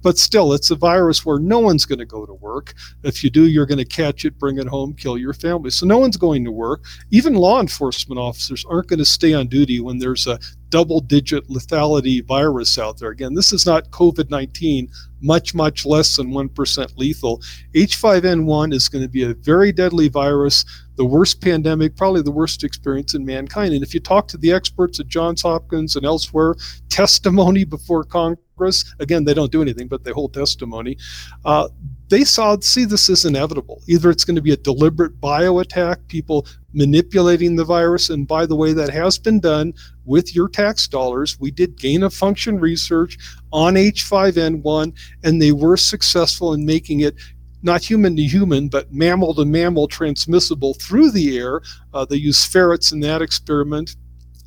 But 0.02 0.18
still, 0.18 0.52
it's 0.52 0.70
a 0.70 0.76
virus 0.76 1.26
where 1.26 1.38
no 1.38 1.58
one's 1.58 1.84
going 1.84 1.98
to 1.98 2.04
go 2.04 2.24
to 2.24 2.34
work. 2.34 2.74
If 3.02 3.24
you 3.24 3.30
do, 3.30 3.46
you're 3.46 3.66
going 3.66 3.78
to 3.78 3.84
catch 3.84 4.24
it, 4.24 4.38
bring 4.38 4.58
it 4.58 4.66
home, 4.68 4.94
kill 4.94 5.18
your 5.18 5.34
family. 5.34 5.70
So 5.70 5.86
no 5.86 5.98
one's 5.98 6.16
going 6.16 6.44
to 6.44 6.52
work. 6.52 6.84
Even 7.10 7.34
law 7.34 7.60
enforcement 7.60 8.18
officers 8.18 8.64
aren't 8.68 8.88
going 8.88 9.00
to 9.00 9.04
stay 9.04 9.34
on 9.34 9.48
duty 9.48 9.80
when 9.80 9.98
there's 9.98 10.26
a 10.26 10.38
double 10.70 11.00
digit 11.00 11.48
lethality 11.48 12.24
virus 12.24 12.78
out 12.78 12.98
there. 12.98 13.10
Again, 13.10 13.34
this 13.34 13.52
is 13.52 13.66
not 13.66 13.90
COVID 13.90 14.30
19, 14.30 14.88
much, 15.20 15.54
much 15.54 15.84
less 15.84 16.16
than 16.16 16.30
1% 16.30 16.98
lethal. 16.98 17.42
H5N1 17.74 18.72
is 18.72 18.88
going 18.88 19.02
to 19.02 19.08
be 19.08 19.24
a 19.24 19.34
very 19.34 19.72
deadly 19.72 20.08
virus, 20.08 20.64
the 20.98 21.04
worst 21.04 21.40
pandemic, 21.40 21.96
probably 21.96 22.22
the 22.22 22.30
worst 22.30 22.64
experience 22.64 23.14
in 23.14 23.24
mankind. 23.24 23.72
And 23.72 23.84
if 23.84 23.94
you 23.94 24.00
talk 24.00 24.26
to 24.28 24.36
the 24.36 24.52
experts 24.52 24.98
at 24.98 25.06
Johns 25.06 25.42
Hopkins 25.42 25.94
and 25.94 26.04
elsewhere, 26.04 26.56
testimony 26.88 27.64
before 27.64 28.02
Congress, 28.02 28.84
again, 28.98 29.24
they 29.24 29.32
don't 29.32 29.52
do 29.52 29.62
anything, 29.62 29.86
but 29.86 30.02
they 30.02 30.10
hold 30.10 30.34
testimony. 30.34 30.98
Uh, 31.44 31.68
they 32.08 32.24
saw 32.24 32.58
see 32.60 32.84
this 32.84 33.08
as 33.08 33.24
inevitable. 33.24 33.80
Either 33.86 34.10
it's 34.10 34.24
going 34.24 34.34
to 34.34 34.42
be 34.42 34.52
a 34.52 34.56
deliberate 34.56 35.20
bio 35.20 35.60
attack, 35.60 36.00
people 36.08 36.46
manipulating 36.72 37.54
the 37.54 37.64
virus, 37.64 38.10
and 38.10 38.26
by 38.26 38.44
the 38.44 38.56
way, 38.56 38.72
that 38.72 38.90
has 38.90 39.18
been 39.18 39.38
done 39.38 39.72
with 40.04 40.34
your 40.34 40.48
tax 40.48 40.88
dollars. 40.88 41.38
We 41.38 41.52
did 41.52 41.78
gain 41.78 42.02
of 42.02 42.12
function 42.12 42.58
research 42.58 43.18
on 43.52 43.74
H5N1, 43.74 44.94
and 45.22 45.40
they 45.40 45.52
were 45.52 45.76
successful 45.76 46.54
in 46.54 46.66
making 46.66 47.00
it 47.00 47.14
not 47.62 47.82
human 47.82 48.16
to 48.16 48.22
human, 48.22 48.68
but 48.68 48.92
mammal 48.92 49.34
to 49.34 49.44
mammal 49.44 49.88
transmissible 49.88 50.74
through 50.74 51.10
the 51.10 51.38
air. 51.38 51.60
Uh, 51.92 52.04
they 52.04 52.16
used 52.16 52.50
ferrets 52.50 52.92
in 52.92 53.00
that 53.00 53.22
experiment 53.22 53.96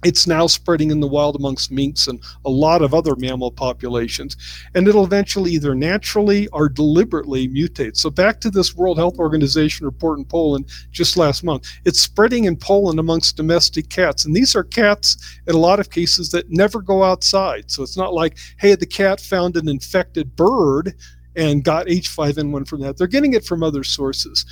it's 0.03 0.25
now 0.25 0.47
spreading 0.47 0.91
in 0.91 0.99
the 0.99 1.07
wild 1.07 1.35
amongst 1.35 1.71
minks 1.71 2.07
and 2.07 2.21
a 2.45 2.49
lot 2.49 2.81
of 2.81 2.93
other 2.93 3.15
mammal 3.15 3.51
populations. 3.51 4.35
And 4.73 4.87
it'll 4.87 5.03
eventually 5.03 5.51
either 5.51 5.75
naturally 5.75 6.47
or 6.47 6.69
deliberately 6.69 7.47
mutate. 7.47 7.97
So, 7.97 8.09
back 8.09 8.39
to 8.41 8.49
this 8.49 8.75
World 8.75 8.97
Health 8.97 9.19
Organization 9.19 9.85
report 9.85 10.17
in 10.17 10.25
Poland 10.25 10.69
just 10.91 11.17
last 11.17 11.43
month. 11.43 11.67
It's 11.85 12.01
spreading 12.01 12.45
in 12.45 12.55
Poland 12.55 12.99
amongst 12.99 13.37
domestic 13.37 13.89
cats. 13.89 14.25
And 14.25 14.35
these 14.35 14.55
are 14.55 14.63
cats, 14.63 15.39
in 15.47 15.55
a 15.55 15.59
lot 15.59 15.79
of 15.79 15.89
cases, 15.89 16.29
that 16.31 16.49
never 16.49 16.81
go 16.81 17.03
outside. 17.03 17.69
So, 17.69 17.83
it's 17.83 17.97
not 17.97 18.13
like, 18.13 18.37
hey, 18.57 18.75
the 18.75 18.85
cat 18.85 19.21
found 19.21 19.55
an 19.57 19.67
infected 19.67 20.35
bird 20.35 20.95
and 21.35 21.63
got 21.63 21.87
H5N1 21.87 22.67
from 22.67 22.81
that. 22.81 22.97
They're 22.97 23.07
getting 23.07 23.33
it 23.33 23.45
from 23.45 23.63
other 23.63 23.83
sources. 23.83 24.45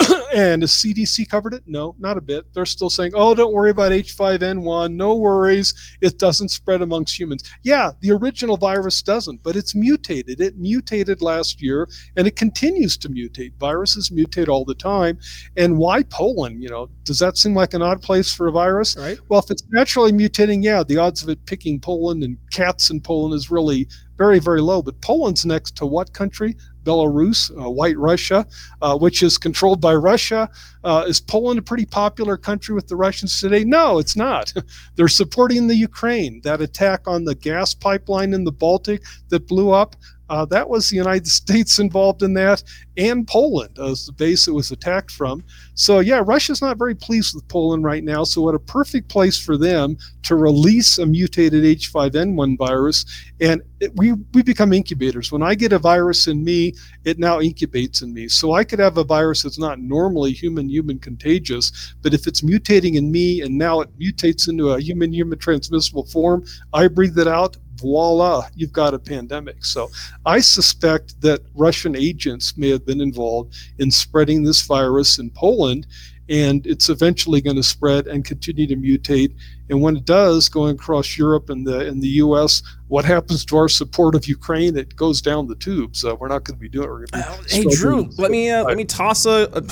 and 0.34 0.62
has 0.62 0.72
CDC 0.72 1.28
covered 1.28 1.54
it? 1.54 1.62
No, 1.66 1.94
not 1.98 2.16
a 2.16 2.20
bit. 2.20 2.52
They're 2.52 2.66
still 2.66 2.90
saying, 2.90 3.12
oh, 3.14 3.34
don't 3.34 3.52
worry 3.52 3.70
about 3.70 3.92
H5N1. 3.92 4.94
No 4.94 5.14
worries. 5.14 5.74
It 6.00 6.18
doesn't 6.18 6.50
spread 6.50 6.82
amongst 6.82 7.18
humans. 7.18 7.42
Yeah, 7.62 7.92
the 8.00 8.12
original 8.12 8.56
virus 8.56 9.02
doesn't, 9.02 9.42
but 9.42 9.56
it's 9.56 9.74
mutated. 9.74 10.40
It 10.40 10.58
mutated 10.58 11.22
last 11.22 11.62
year 11.62 11.88
and 12.16 12.26
it 12.26 12.36
continues 12.36 12.96
to 12.98 13.08
mutate. 13.08 13.54
Viruses 13.58 14.10
mutate 14.10 14.48
all 14.48 14.64
the 14.64 14.74
time. 14.74 15.18
And 15.56 15.78
why 15.78 16.02
Poland? 16.04 16.62
You 16.62 16.68
know, 16.68 16.90
does 17.04 17.18
that 17.20 17.38
seem 17.38 17.54
like 17.54 17.74
an 17.74 17.82
odd 17.82 18.02
place 18.02 18.34
for 18.34 18.48
a 18.48 18.52
virus? 18.52 18.96
Right. 18.96 19.18
Well, 19.28 19.40
if 19.40 19.50
it's 19.50 19.62
naturally 19.70 20.12
mutating, 20.12 20.62
yeah, 20.62 20.82
the 20.82 20.98
odds 20.98 21.22
of 21.22 21.28
it 21.28 21.44
picking 21.46 21.80
Poland 21.80 22.22
and 22.22 22.36
cats 22.52 22.90
in 22.90 23.00
Poland 23.00 23.34
is 23.34 23.50
really 23.50 23.88
very, 24.18 24.38
very 24.38 24.60
low. 24.60 24.82
But 24.82 25.00
Poland's 25.00 25.44
next 25.44 25.76
to 25.76 25.86
what 25.86 26.12
country? 26.12 26.56
Belarus, 26.86 27.50
uh, 27.50 27.68
White 27.68 27.98
Russia, 27.98 28.46
uh, 28.80 28.96
which 28.96 29.22
is 29.22 29.36
controlled 29.36 29.80
by 29.80 29.94
Russia. 29.94 30.48
Uh, 30.84 31.04
is 31.06 31.20
Poland 31.20 31.58
a 31.58 31.62
pretty 31.62 31.84
popular 31.84 32.36
country 32.36 32.74
with 32.74 32.86
the 32.86 32.96
Russians 32.96 33.40
today? 33.40 33.64
No, 33.64 33.98
it's 33.98 34.16
not. 34.16 34.52
They're 34.94 35.08
supporting 35.08 35.66
the 35.66 35.74
Ukraine. 35.74 36.40
That 36.42 36.60
attack 36.60 37.08
on 37.08 37.24
the 37.24 37.34
gas 37.34 37.74
pipeline 37.74 38.32
in 38.32 38.44
the 38.44 38.52
Baltic 38.52 39.02
that 39.28 39.48
blew 39.48 39.72
up, 39.72 39.96
uh, 40.28 40.44
that 40.46 40.68
was 40.68 40.88
the 40.88 40.96
United 40.96 41.26
States 41.42 41.78
involved 41.78 42.22
in 42.22 42.34
that, 42.34 42.62
and 42.96 43.26
Poland 43.26 43.78
as 43.78 44.06
the 44.06 44.12
base 44.12 44.48
it 44.48 44.52
was 44.52 44.70
attacked 44.70 45.10
from. 45.10 45.42
So, 45.74 46.00
yeah, 46.00 46.22
Russia's 46.24 46.62
not 46.62 46.78
very 46.78 46.94
pleased 46.94 47.34
with 47.34 47.46
Poland 47.48 47.84
right 47.84 48.02
now. 48.02 48.24
So, 48.24 48.40
what 48.42 48.54
a 48.54 48.58
perfect 48.58 49.08
place 49.08 49.38
for 49.38 49.56
them 49.56 49.96
to 50.22 50.36
release 50.36 50.98
a 50.98 51.06
mutated 51.06 51.64
H5N1 51.64 52.56
virus. 52.58 53.04
And 53.40 53.62
it, 53.80 53.94
we, 53.96 54.12
we 54.32 54.42
become 54.42 54.72
incubators. 54.72 55.30
When 55.30 55.42
I 55.42 55.54
get 55.54 55.72
a 55.72 55.78
virus 55.78 56.26
in 56.26 56.42
me, 56.42 56.74
it 57.04 57.18
now 57.18 57.40
incubates 57.40 58.02
in 58.02 58.12
me. 58.14 58.28
So, 58.28 58.52
I 58.52 58.64
could 58.64 58.78
have 58.78 58.96
a 58.96 59.04
virus 59.04 59.42
that's 59.42 59.58
not 59.58 59.78
normally 59.78 60.32
human 60.32 60.68
human 60.68 60.98
contagious, 60.98 61.94
but 62.02 62.14
if 62.14 62.26
it's 62.26 62.40
mutating 62.40 62.94
in 62.96 63.10
me 63.10 63.42
and 63.42 63.56
now 63.56 63.80
it 63.80 63.98
mutates 63.98 64.48
into 64.48 64.70
a 64.70 64.80
human 64.80 65.12
human 65.12 65.38
transmissible 65.38 66.06
form, 66.06 66.44
I 66.72 66.88
breathe 66.88 67.18
it 67.18 67.28
out, 67.28 67.56
voila, 67.76 68.48
you've 68.54 68.72
got 68.72 68.94
a 68.94 68.98
pandemic. 68.98 69.64
So 69.64 69.90
I 70.24 70.40
suspect 70.40 71.20
that 71.20 71.42
Russian 71.54 71.94
agents 71.94 72.56
may 72.56 72.70
have 72.70 72.85
been 72.86 73.00
involved 73.00 73.54
in 73.78 73.90
spreading 73.90 74.42
this 74.42 74.62
virus 74.62 75.18
in 75.18 75.30
Poland, 75.30 75.86
and 76.28 76.66
it's 76.66 76.88
eventually 76.88 77.40
going 77.40 77.56
to 77.56 77.62
spread 77.62 78.06
and 78.06 78.24
continue 78.24 78.66
to 78.66 78.76
mutate. 78.76 79.34
And 79.68 79.82
when 79.82 79.96
it 79.96 80.04
does, 80.04 80.48
going 80.48 80.76
across 80.76 81.18
Europe 81.18 81.50
and 81.50 81.66
the 81.66 81.86
in 81.86 82.00
the 82.00 82.08
U.S., 82.24 82.62
what 82.88 83.04
happens 83.04 83.44
to 83.46 83.56
our 83.56 83.68
support 83.68 84.14
of 84.14 84.26
Ukraine? 84.26 84.76
It 84.76 84.94
goes 84.94 85.20
down 85.20 85.48
the 85.48 85.56
tubes. 85.56 86.04
Uh, 86.04 86.14
we're 86.14 86.28
not 86.28 86.44
going 86.44 86.56
to 86.56 86.60
be 86.60 86.68
doing. 86.68 87.02
it. 87.02 87.10
Uh, 87.12 87.36
hey, 87.48 87.64
Drew, 87.64 88.08
let 88.16 88.30
me 88.30 88.50
uh, 88.50 88.64
let 88.64 88.76
me 88.76 88.84
toss 88.84 89.26
a, 89.26 89.48
a 89.52 89.62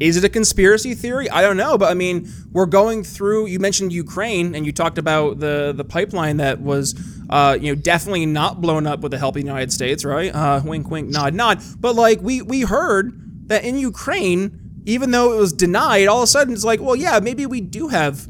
is 0.00 0.16
it 0.16 0.24
a 0.24 0.30
conspiracy 0.30 0.94
theory? 0.94 1.28
I 1.28 1.42
don't 1.42 1.58
know, 1.58 1.76
but 1.76 1.90
I 1.90 1.94
mean, 1.94 2.32
we're 2.52 2.66
going 2.66 3.04
through. 3.04 3.46
You 3.46 3.58
mentioned 3.58 3.92
Ukraine, 3.92 4.54
and 4.54 4.64
you 4.64 4.72
talked 4.72 4.96
about 4.96 5.40
the 5.40 5.74
the 5.76 5.84
pipeline 5.84 6.38
that 6.38 6.60
was, 6.60 6.94
uh, 7.28 7.58
you 7.60 7.74
know, 7.74 7.80
definitely 7.80 8.24
not 8.24 8.62
blown 8.62 8.86
up 8.86 9.00
with 9.00 9.12
the 9.12 9.18
help 9.18 9.36
of 9.36 9.42
the 9.42 9.46
United 9.46 9.72
States, 9.72 10.04
right? 10.04 10.34
Uh, 10.34 10.62
wink, 10.64 10.90
wink, 10.90 11.10
nod, 11.10 11.34
nod. 11.34 11.62
But 11.78 11.96
like 11.96 12.20
we 12.22 12.40
we 12.40 12.62
heard 12.62 13.48
that 13.48 13.62
in 13.62 13.78
Ukraine, 13.78 14.82
even 14.86 15.10
though 15.10 15.34
it 15.34 15.36
was 15.36 15.52
denied, 15.52 16.06
all 16.06 16.18
of 16.18 16.24
a 16.24 16.26
sudden 16.28 16.54
it's 16.54 16.64
like, 16.64 16.80
well, 16.80 16.96
yeah, 16.96 17.20
maybe 17.20 17.44
we 17.44 17.60
do 17.60 17.88
have 17.88 18.26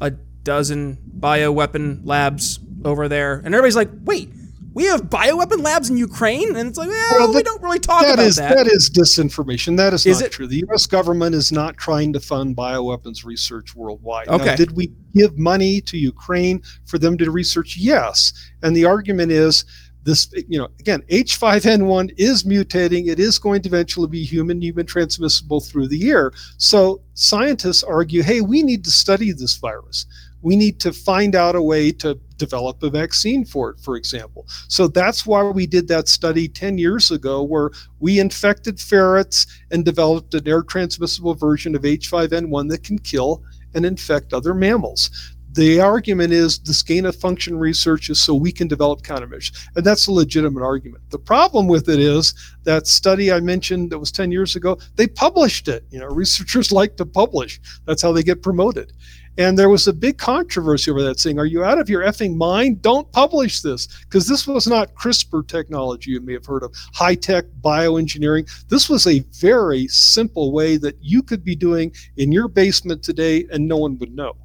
a 0.00 0.12
dozen 0.48 0.96
bioweapon 1.20 2.00
labs 2.04 2.58
over 2.82 3.06
there, 3.06 3.34
and 3.34 3.54
everybody's 3.54 3.76
like, 3.76 3.90
wait, 4.04 4.30
we 4.72 4.86
have 4.86 5.02
bioweapon 5.02 5.62
labs 5.62 5.90
in 5.90 5.98
Ukraine, 5.98 6.56
and 6.56 6.70
it's 6.70 6.78
like, 6.78 6.88
well, 6.88 7.18
well 7.18 7.34
we 7.34 7.42
don't 7.42 7.62
really 7.62 7.78
talk 7.78 8.00
that 8.00 8.14
about 8.14 8.24
is, 8.24 8.36
that. 8.36 8.56
That 8.56 8.66
is 8.66 8.88
disinformation. 8.88 9.76
That 9.76 9.92
is, 9.92 10.06
is 10.06 10.20
not 10.20 10.28
it? 10.28 10.32
true. 10.32 10.46
The 10.46 10.64
U.S. 10.68 10.86
government 10.86 11.34
is 11.34 11.52
not 11.52 11.76
trying 11.76 12.14
to 12.14 12.20
fund 12.20 12.56
bioweapons 12.56 13.26
research 13.26 13.76
worldwide. 13.76 14.28
Okay. 14.28 14.46
Now, 14.46 14.56
did 14.56 14.74
we 14.74 14.94
give 15.12 15.36
money 15.36 15.82
to 15.82 15.98
Ukraine 15.98 16.62
for 16.86 16.98
them 16.98 17.18
to 17.18 17.30
research? 17.30 17.76
Yes. 17.76 18.32
And 18.62 18.74
the 18.74 18.86
argument 18.86 19.30
is 19.30 19.66
this, 20.04 20.32
you 20.48 20.58
know, 20.58 20.68
again, 20.80 21.02
H5N1 21.10 22.14
is 22.16 22.44
mutating. 22.44 23.08
It 23.08 23.20
is 23.20 23.38
going 23.38 23.60
to 23.62 23.68
eventually 23.68 24.08
be 24.08 24.24
human, 24.24 24.62
human 24.62 24.86
transmissible 24.86 25.60
through 25.60 25.88
the 25.88 26.10
air. 26.10 26.32
So 26.56 27.02
scientists 27.12 27.82
argue, 27.82 28.22
hey, 28.22 28.40
we 28.40 28.62
need 28.62 28.84
to 28.84 28.90
study 28.90 29.32
this 29.32 29.56
virus 29.58 30.06
we 30.42 30.56
need 30.56 30.80
to 30.80 30.92
find 30.92 31.34
out 31.34 31.54
a 31.54 31.62
way 31.62 31.92
to 31.92 32.18
develop 32.36 32.82
a 32.82 32.90
vaccine 32.90 33.44
for 33.44 33.70
it, 33.70 33.80
for 33.80 33.96
example. 33.96 34.46
So 34.68 34.88
that's 34.88 35.26
why 35.26 35.42
we 35.42 35.66
did 35.66 35.88
that 35.88 36.08
study 36.08 36.48
10 36.48 36.78
years 36.78 37.10
ago 37.10 37.42
where 37.42 37.70
we 37.98 38.20
infected 38.20 38.80
ferrets 38.80 39.46
and 39.70 39.84
developed 39.84 40.34
an 40.34 40.46
air 40.46 40.62
transmissible 40.62 41.34
version 41.34 41.74
of 41.74 41.82
H5N1 41.82 42.68
that 42.70 42.84
can 42.84 42.98
kill 42.98 43.42
and 43.74 43.84
infect 43.84 44.32
other 44.32 44.54
mammals. 44.54 45.10
The 45.52 45.80
argument 45.80 46.32
is 46.32 46.60
this 46.60 46.82
gain 46.82 47.06
of 47.06 47.16
function 47.16 47.58
research 47.58 48.10
is 48.10 48.20
so 48.20 48.34
we 48.34 48.52
can 48.52 48.68
develop 48.68 49.02
countermeasures. 49.02 49.66
And 49.74 49.84
that's 49.84 50.06
a 50.06 50.12
legitimate 50.12 50.62
argument. 50.62 51.02
The 51.10 51.18
problem 51.18 51.66
with 51.66 51.88
it 51.88 51.98
is 51.98 52.34
that 52.62 52.86
study 52.86 53.32
I 53.32 53.40
mentioned 53.40 53.90
that 53.90 53.98
was 53.98 54.12
10 54.12 54.30
years 54.30 54.54
ago, 54.54 54.78
they 54.94 55.08
published 55.08 55.66
it. 55.66 55.84
You 55.90 55.98
know, 55.98 56.06
researchers 56.06 56.70
like 56.70 56.96
to 56.98 57.06
publish. 57.06 57.60
That's 57.86 58.02
how 58.02 58.12
they 58.12 58.22
get 58.22 58.42
promoted. 58.42 58.92
And 59.38 59.56
there 59.56 59.68
was 59.68 59.86
a 59.86 59.92
big 59.92 60.18
controversy 60.18 60.90
over 60.90 61.00
that, 61.02 61.20
saying, 61.20 61.38
Are 61.38 61.46
you 61.46 61.62
out 61.62 61.78
of 61.78 61.88
your 61.88 62.02
effing 62.02 62.36
mind? 62.36 62.82
Don't 62.82 63.10
publish 63.12 63.62
this. 63.62 63.86
Because 64.02 64.26
this 64.26 64.46
was 64.48 64.66
not 64.66 64.94
CRISPR 64.94 65.46
technology 65.46 66.10
you 66.10 66.20
may 66.20 66.32
have 66.32 66.44
heard 66.44 66.64
of, 66.64 66.74
high 66.92 67.14
tech 67.14 67.44
bioengineering. 67.62 68.50
This 68.68 68.90
was 68.90 69.06
a 69.06 69.20
very 69.40 69.86
simple 69.86 70.52
way 70.52 70.76
that 70.78 70.96
you 71.00 71.22
could 71.22 71.44
be 71.44 71.54
doing 71.54 71.94
in 72.16 72.32
your 72.32 72.48
basement 72.48 73.04
today 73.04 73.46
and 73.52 73.66
no 73.66 73.76
one 73.76 73.96
would 73.98 74.14
know. 74.14 74.36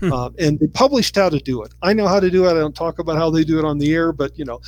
Hmm. 0.00 0.12
Uh, 0.12 0.30
and 0.38 0.58
they 0.58 0.66
published 0.66 1.14
how 1.14 1.28
to 1.28 1.38
do 1.38 1.62
it. 1.62 1.72
I 1.82 1.92
know 1.92 2.08
how 2.08 2.18
to 2.18 2.30
do 2.30 2.46
it. 2.46 2.50
I 2.50 2.54
don't 2.54 2.74
talk 2.74 2.98
about 2.98 3.18
how 3.18 3.30
they 3.30 3.44
do 3.44 3.58
it 3.58 3.64
on 3.64 3.78
the 3.78 3.94
air, 3.94 4.12
but 4.12 4.36
you 4.36 4.44
know, 4.44 4.60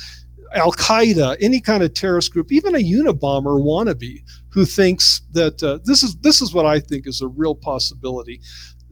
Al 0.53 0.71
Qaeda, 0.71 1.35
any 1.41 1.59
kind 1.59 1.83
of 1.83 1.93
terrorist 1.93 2.31
group, 2.31 2.51
even 2.51 2.75
a 2.75 2.77
Unabomber 2.77 3.59
wannabe 3.59 4.21
who 4.49 4.65
thinks 4.65 5.21
that 5.31 5.61
uh, 5.63 5.79
this 5.83 6.03
is 6.03 6.15
this 6.17 6.41
is 6.41 6.53
what 6.53 6.67
I 6.67 6.79
think 6.79 7.07
is 7.07 7.21
a 7.21 7.27
real 7.27 7.55
possibility 7.55 8.39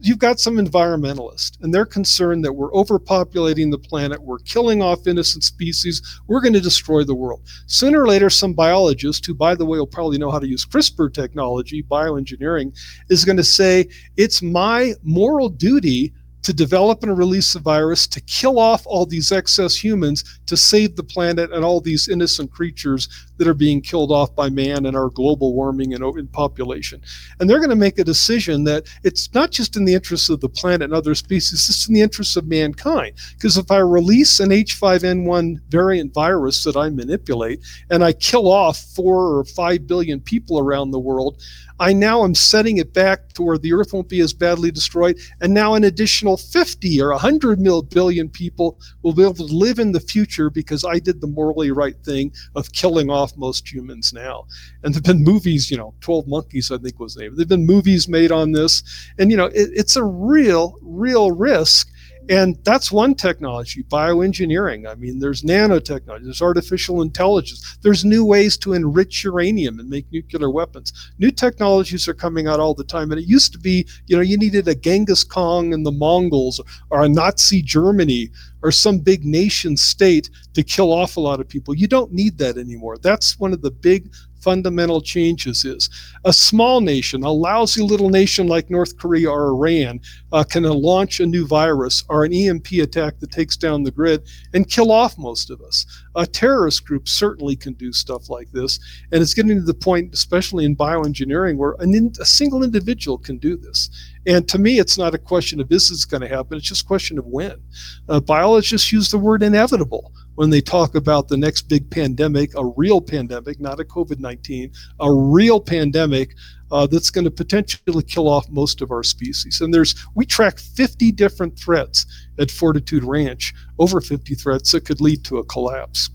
you've 0.06 0.18
got 0.18 0.40
some 0.40 0.56
environmentalists, 0.56 1.60
and 1.62 1.72
they're 1.72 1.86
concerned 1.86 2.44
that 2.44 2.52
we're 2.52 2.72
overpopulating 2.72 3.70
the 3.70 3.78
planet, 3.78 4.20
we're 4.20 4.38
killing 4.40 4.82
off 4.82 5.06
innocent 5.06 5.44
species, 5.44 6.02
we're 6.26 6.40
going 6.40 6.52
to 6.52 6.60
destroy 6.60 7.04
the 7.04 7.14
world. 7.14 7.42
Sooner 7.66 8.02
or 8.02 8.08
later, 8.08 8.28
some 8.30 8.52
biologist, 8.52 9.24
who, 9.26 9.34
by 9.34 9.54
the 9.54 9.64
way, 9.64 9.78
will 9.78 9.86
probably 9.86 10.18
know 10.18 10.30
how 10.30 10.38
to 10.38 10.48
use 10.48 10.66
CRISPR 10.66 11.12
technology, 11.12 11.82
bioengineering, 11.82 12.76
is 13.10 13.24
going 13.24 13.36
to 13.36 13.44
say, 13.44 13.88
it's 14.16 14.42
my 14.42 14.94
moral 15.02 15.48
duty 15.48 16.12
to 16.42 16.52
develop 16.52 17.02
and 17.02 17.16
release 17.16 17.54
a 17.54 17.58
virus 17.58 18.06
to 18.08 18.20
kill 18.22 18.58
off 18.58 18.82
all 18.86 19.06
these 19.06 19.32
excess 19.32 19.76
humans 19.76 20.40
to 20.46 20.56
save 20.56 20.96
the 20.96 21.02
planet 21.02 21.52
and 21.52 21.64
all 21.64 21.80
these 21.80 22.08
innocent 22.08 22.50
creatures 22.50 23.08
that 23.38 23.48
are 23.48 23.54
being 23.54 23.80
killed 23.80 24.12
off 24.12 24.34
by 24.34 24.48
man 24.48 24.86
and 24.86 24.96
our 24.96 25.08
global 25.08 25.54
warming 25.54 25.94
and, 25.94 26.32
population. 26.32 27.00
And 27.40 27.48
they're 27.48 27.58
going 27.58 27.70
to 27.70 27.76
make 27.76 27.98
a 27.98 28.04
decision 28.04 28.64
that 28.64 28.86
it's 29.02 29.32
not 29.34 29.50
just 29.50 29.76
in 29.76 29.84
the 29.84 29.94
interests 29.94 30.28
of 30.28 30.40
the 30.40 30.48
planet 30.48 30.82
and 30.82 30.94
other 30.94 31.14
species, 31.14 31.68
it's 31.68 31.88
in 31.88 31.94
the 31.94 32.00
interests 32.00 32.36
of 32.36 32.46
mankind. 32.46 33.14
Because 33.34 33.56
if 33.56 33.70
I 33.70 33.78
release 33.78 34.40
an 34.40 34.50
H5N1 34.50 35.60
variant 35.68 36.14
virus 36.14 36.62
that 36.64 36.76
I 36.76 36.88
manipulate 36.90 37.60
and 37.90 38.04
I 38.04 38.12
kill 38.12 38.50
off 38.50 38.78
four 38.78 39.38
or 39.38 39.44
five 39.44 39.86
billion 39.86 40.20
people 40.20 40.58
around 40.58 40.90
the 40.90 41.00
world, 41.00 41.42
I 41.80 41.92
now 41.92 42.22
am 42.22 42.34
setting 42.34 42.76
it 42.76 42.92
back 42.92 43.32
to 43.32 43.42
where 43.42 43.58
the 43.58 43.72
Earth 43.72 43.92
won't 43.92 44.08
be 44.08 44.20
as 44.20 44.32
badly 44.32 44.70
destroyed. 44.70 45.18
And 45.40 45.52
now 45.52 45.74
an 45.74 45.82
additional 45.82 46.31
50 46.36 47.00
or 47.00 47.10
100 47.10 47.60
mil 47.60 47.82
billion 47.82 48.28
people 48.28 48.78
will 49.02 49.12
be 49.12 49.22
able 49.22 49.34
to 49.34 49.44
live 49.44 49.78
in 49.78 49.92
the 49.92 50.00
future 50.00 50.50
because 50.50 50.84
I 50.84 50.98
did 50.98 51.20
the 51.20 51.26
morally 51.26 51.70
right 51.70 51.96
thing 52.04 52.32
of 52.54 52.72
killing 52.72 53.10
off 53.10 53.36
most 53.36 53.72
humans 53.72 54.12
now. 54.12 54.46
And 54.82 54.94
there've 54.94 55.02
been 55.02 55.22
movies, 55.22 55.70
you 55.70 55.76
know, 55.76 55.94
12 56.00 56.26
Monkeys, 56.28 56.70
I 56.70 56.78
think 56.78 56.98
was 56.98 57.14
the 57.14 57.22
name. 57.22 57.36
There've 57.36 57.48
been 57.48 57.66
movies 57.66 58.08
made 58.08 58.32
on 58.32 58.52
this. 58.52 58.82
And, 59.18 59.30
you 59.30 59.36
know, 59.36 59.46
it, 59.46 59.70
it's 59.74 59.96
a 59.96 60.04
real, 60.04 60.78
real 60.82 61.30
risk 61.32 61.88
and 62.28 62.56
that's 62.64 62.92
one 62.92 63.14
technology, 63.14 63.82
bioengineering. 63.84 64.88
I 64.88 64.94
mean, 64.94 65.18
there's 65.18 65.42
nanotechnology, 65.42 66.24
there's 66.24 66.42
artificial 66.42 67.02
intelligence, 67.02 67.78
there's 67.82 68.04
new 68.04 68.24
ways 68.24 68.56
to 68.58 68.74
enrich 68.74 69.24
uranium 69.24 69.80
and 69.80 69.88
make 69.88 70.10
nuclear 70.12 70.50
weapons. 70.50 70.92
New 71.18 71.30
technologies 71.30 72.06
are 72.08 72.14
coming 72.14 72.46
out 72.46 72.60
all 72.60 72.74
the 72.74 72.84
time. 72.84 73.10
And 73.10 73.20
it 73.20 73.26
used 73.26 73.52
to 73.52 73.58
be, 73.58 73.86
you 74.06 74.16
know, 74.16 74.22
you 74.22 74.36
needed 74.36 74.68
a 74.68 74.74
Genghis 74.74 75.24
Khan 75.24 75.72
and 75.72 75.84
the 75.84 75.92
Mongols 75.92 76.60
or 76.90 77.02
a 77.02 77.08
Nazi 77.08 77.60
Germany 77.60 78.30
or 78.62 78.70
some 78.70 78.98
big 78.98 79.24
nation 79.24 79.76
state 79.76 80.30
to 80.54 80.62
kill 80.62 80.92
off 80.92 81.16
a 81.16 81.20
lot 81.20 81.40
of 81.40 81.48
people. 81.48 81.74
You 81.74 81.88
don't 81.88 82.12
need 82.12 82.38
that 82.38 82.56
anymore. 82.56 82.98
That's 82.98 83.38
one 83.38 83.52
of 83.52 83.62
the 83.62 83.72
big 83.72 84.12
fundamental 84.42 85.00
changes 85.00 85.64
is 85.64 85.88
a 86.24 86.32
small 86.32 86.80
nation, 86.80 87.22
a 87.22 87.30
lousy 87.30 87.82
little 87.82 88.08
nation 88.08 88.46
like 88.46 88.70
North 88.70 88.96
Korea 88.96 89.30
or 89.30 89.48
Iran, 89.48 90.00
uh, 90.32 90.44
can 90.44 90.64
launch 90.64 91.20
a 91.20 91.26
new 91.26 91.46
virus 91.46 92.04
or 92.08 92.24
an 92.24 92.32
EMP 92.32 92.72
attack 92.72 93.18
that 93.20 93.30
takes 93.30 93.56
down 93.56 93.82
the 93.82 93.90
grid 93.90 94.22
and 94.54 94.68
kill 94.68 94.92
off 94.92 95.18
most 95.18 95.50
of 95.50 95.60
us. 95.60 95.86
A 96.14 96.26
terrorist 96.26 96.84
group 96.84 97.08
certainly 97.08 97.56
can 97.56 97.72
do 97.74 97.92
stuff 97.92 98.28
like 98.28 98.50
this, 98.52 98.78
and 99.12 99.22
it's 99.22 99.34
getting 99.34 99.56
to 99.56 99.62
the 99.62 99.74
point, 99.74 100.12
especially 100.14 100.64
in 100.64 100.76
bioengineering, 100.76 101.56
where 101.56 101.74
in, 101.80 102.12
a 102.20 102.24
single 102.24 102.62
individual 102.62 103.18
can 103.18 103.38
do 103.38 103.56
this. 103.56 103.90
And 104.26 104.46
to 104.48 104.58
me, 104.58 104.78
it's 104.78 104.98
not 104.98 105.14
a 105.14 105.18
question 105.18 105.60
of 105.60 105.68
this 105.68 105.90
is 105.90 106.04
going 106.04 106.20
to 106.20 106.28
happen, 106.28 106.58
it's 106.58 106.68
just 106.68 106.84
a 106.84 106.86
question 106.86 107.18
of 107.18 107.26
when. 107.26 107.60
Uh, 108.08 108.20
biologists 108.20 108.92
use 108.92 109.10
the 109.10 109.18
word 109.18 109.42
inevitable 109.42 110.12
when 110.34 110.50
they 110.50 110.60
talk 110.60 110.94
about 110.94 111.28
the 111.28 111.36
next 111.36 111.62
big 111.62 111.90
pandemic, 111.90 112.54
a 112.56 112.64
real 112.64 113.00
pandemic, 113.00 113.60
not 113.60 113.80
a 113.80 113.84
COVID 113.84 114.18
19, 114.18 114.72
a 115.00 115.12
real 115.12 115.60
pandemic 115.60 116.34
uh, 116.70 116.86
that's 116.86 117.10
going 117.10 117.24
to 117.24 117.30
potentially 117.30 118.02
kill 118.02 118.28
off 118.28 118.48
most 118.50 118.80
of 118.80 118.90
our 118.90 119.02
species. 119.02 119.60
And 119.60 119.72
there's, 119.72 119.94
we 120.14 120.24
track 120.24 120.58
50 120.58 121.12
different 121.12 121.58
threats 121.58 122.06
at 122.38 122.50
Fortitude 122.50 123.04
Ranch, 123.04 123.54
over 123.78 124.00
50 124.00 124.34
threats 124.34 124.72
that 124.72 124.86
could 124.86 125.00
lead 125.00 125.22
to 125.24 125.38
a 125.38 125.44
collapse. 125.44 126.10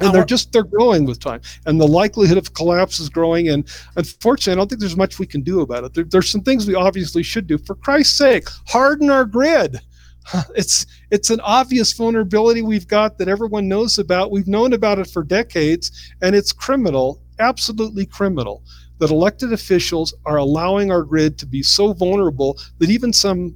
And 0.00 0.14
they're 0.14 0.24
just 0.24 0.50
they're 0.52 0.64
growing 0.64 1.04
with 1.04 1.20
time. 1.20 1.42
And 1.66 1.78
the 1.78 1.86
likelihood 1.86 2.38
of 2.38 2.54
collapse 2.54 3.00
is 3.00 3.10
growing 3.10 3.50
and 3.50 3.68
unfortunately 3.96 4.54
i 4.54 4.56
don't 4.56 4.68
think 4.68 4.80
there's 4.80 4.96
much 4.96 5.18
we 5.18 5.26
can 5.26 5.42
do 5.42 5.60
about 5.60 5.84
it. 5.84 5.92
There, 5.92 6.04
there's 6.04 6.30
some 6.30 6.40
things 6.40 6.66
we 6.66 6.74
obviously 6.74 7.22
should 7.22 7.46
do. 7.46 7.58
For 7.58 7.74
christ's 7.74 8.16
sake 8.16 8.48
harden 8.66 9.10
our 9.10 9.26
grid 9.26 9.78
it's 10.56 10.86
it's 11.10 11.30
an 11.30 11.40
obvious 11.40 11.92
vulnerability 11.92 12.62
we've 12.62 12.88
got 12.88 13.18
that 13.18 13.28
everyone 13.28 13.68
knows 13.68 13.98
about. 13.98 14.30
We've 14.30 14.48
known 14.48 14.72
about 14.72 14.98
it 14.98 15.08
for 15.08 15.22
decades, 15.22 16.12
and 16.22 16.34
it's 16.34 16.52
criminal, 16.52 17.20
absolutely 17.38 18.06
criminal, 18.06 18.62
that 18.98 19.10
elected 19.10 19.52
officials 19.52 20.14
are 20.26 20.36
allowing 20.36 20.90
our 20.90 21.02
grid 21.02 21.38
to 21.38 21.46
be 21.46 21.62
so 21.62 21.92
vulnerable 21.92 22.58
that 22.78 22.90
even 22.90 23.12
some 23.12 23.54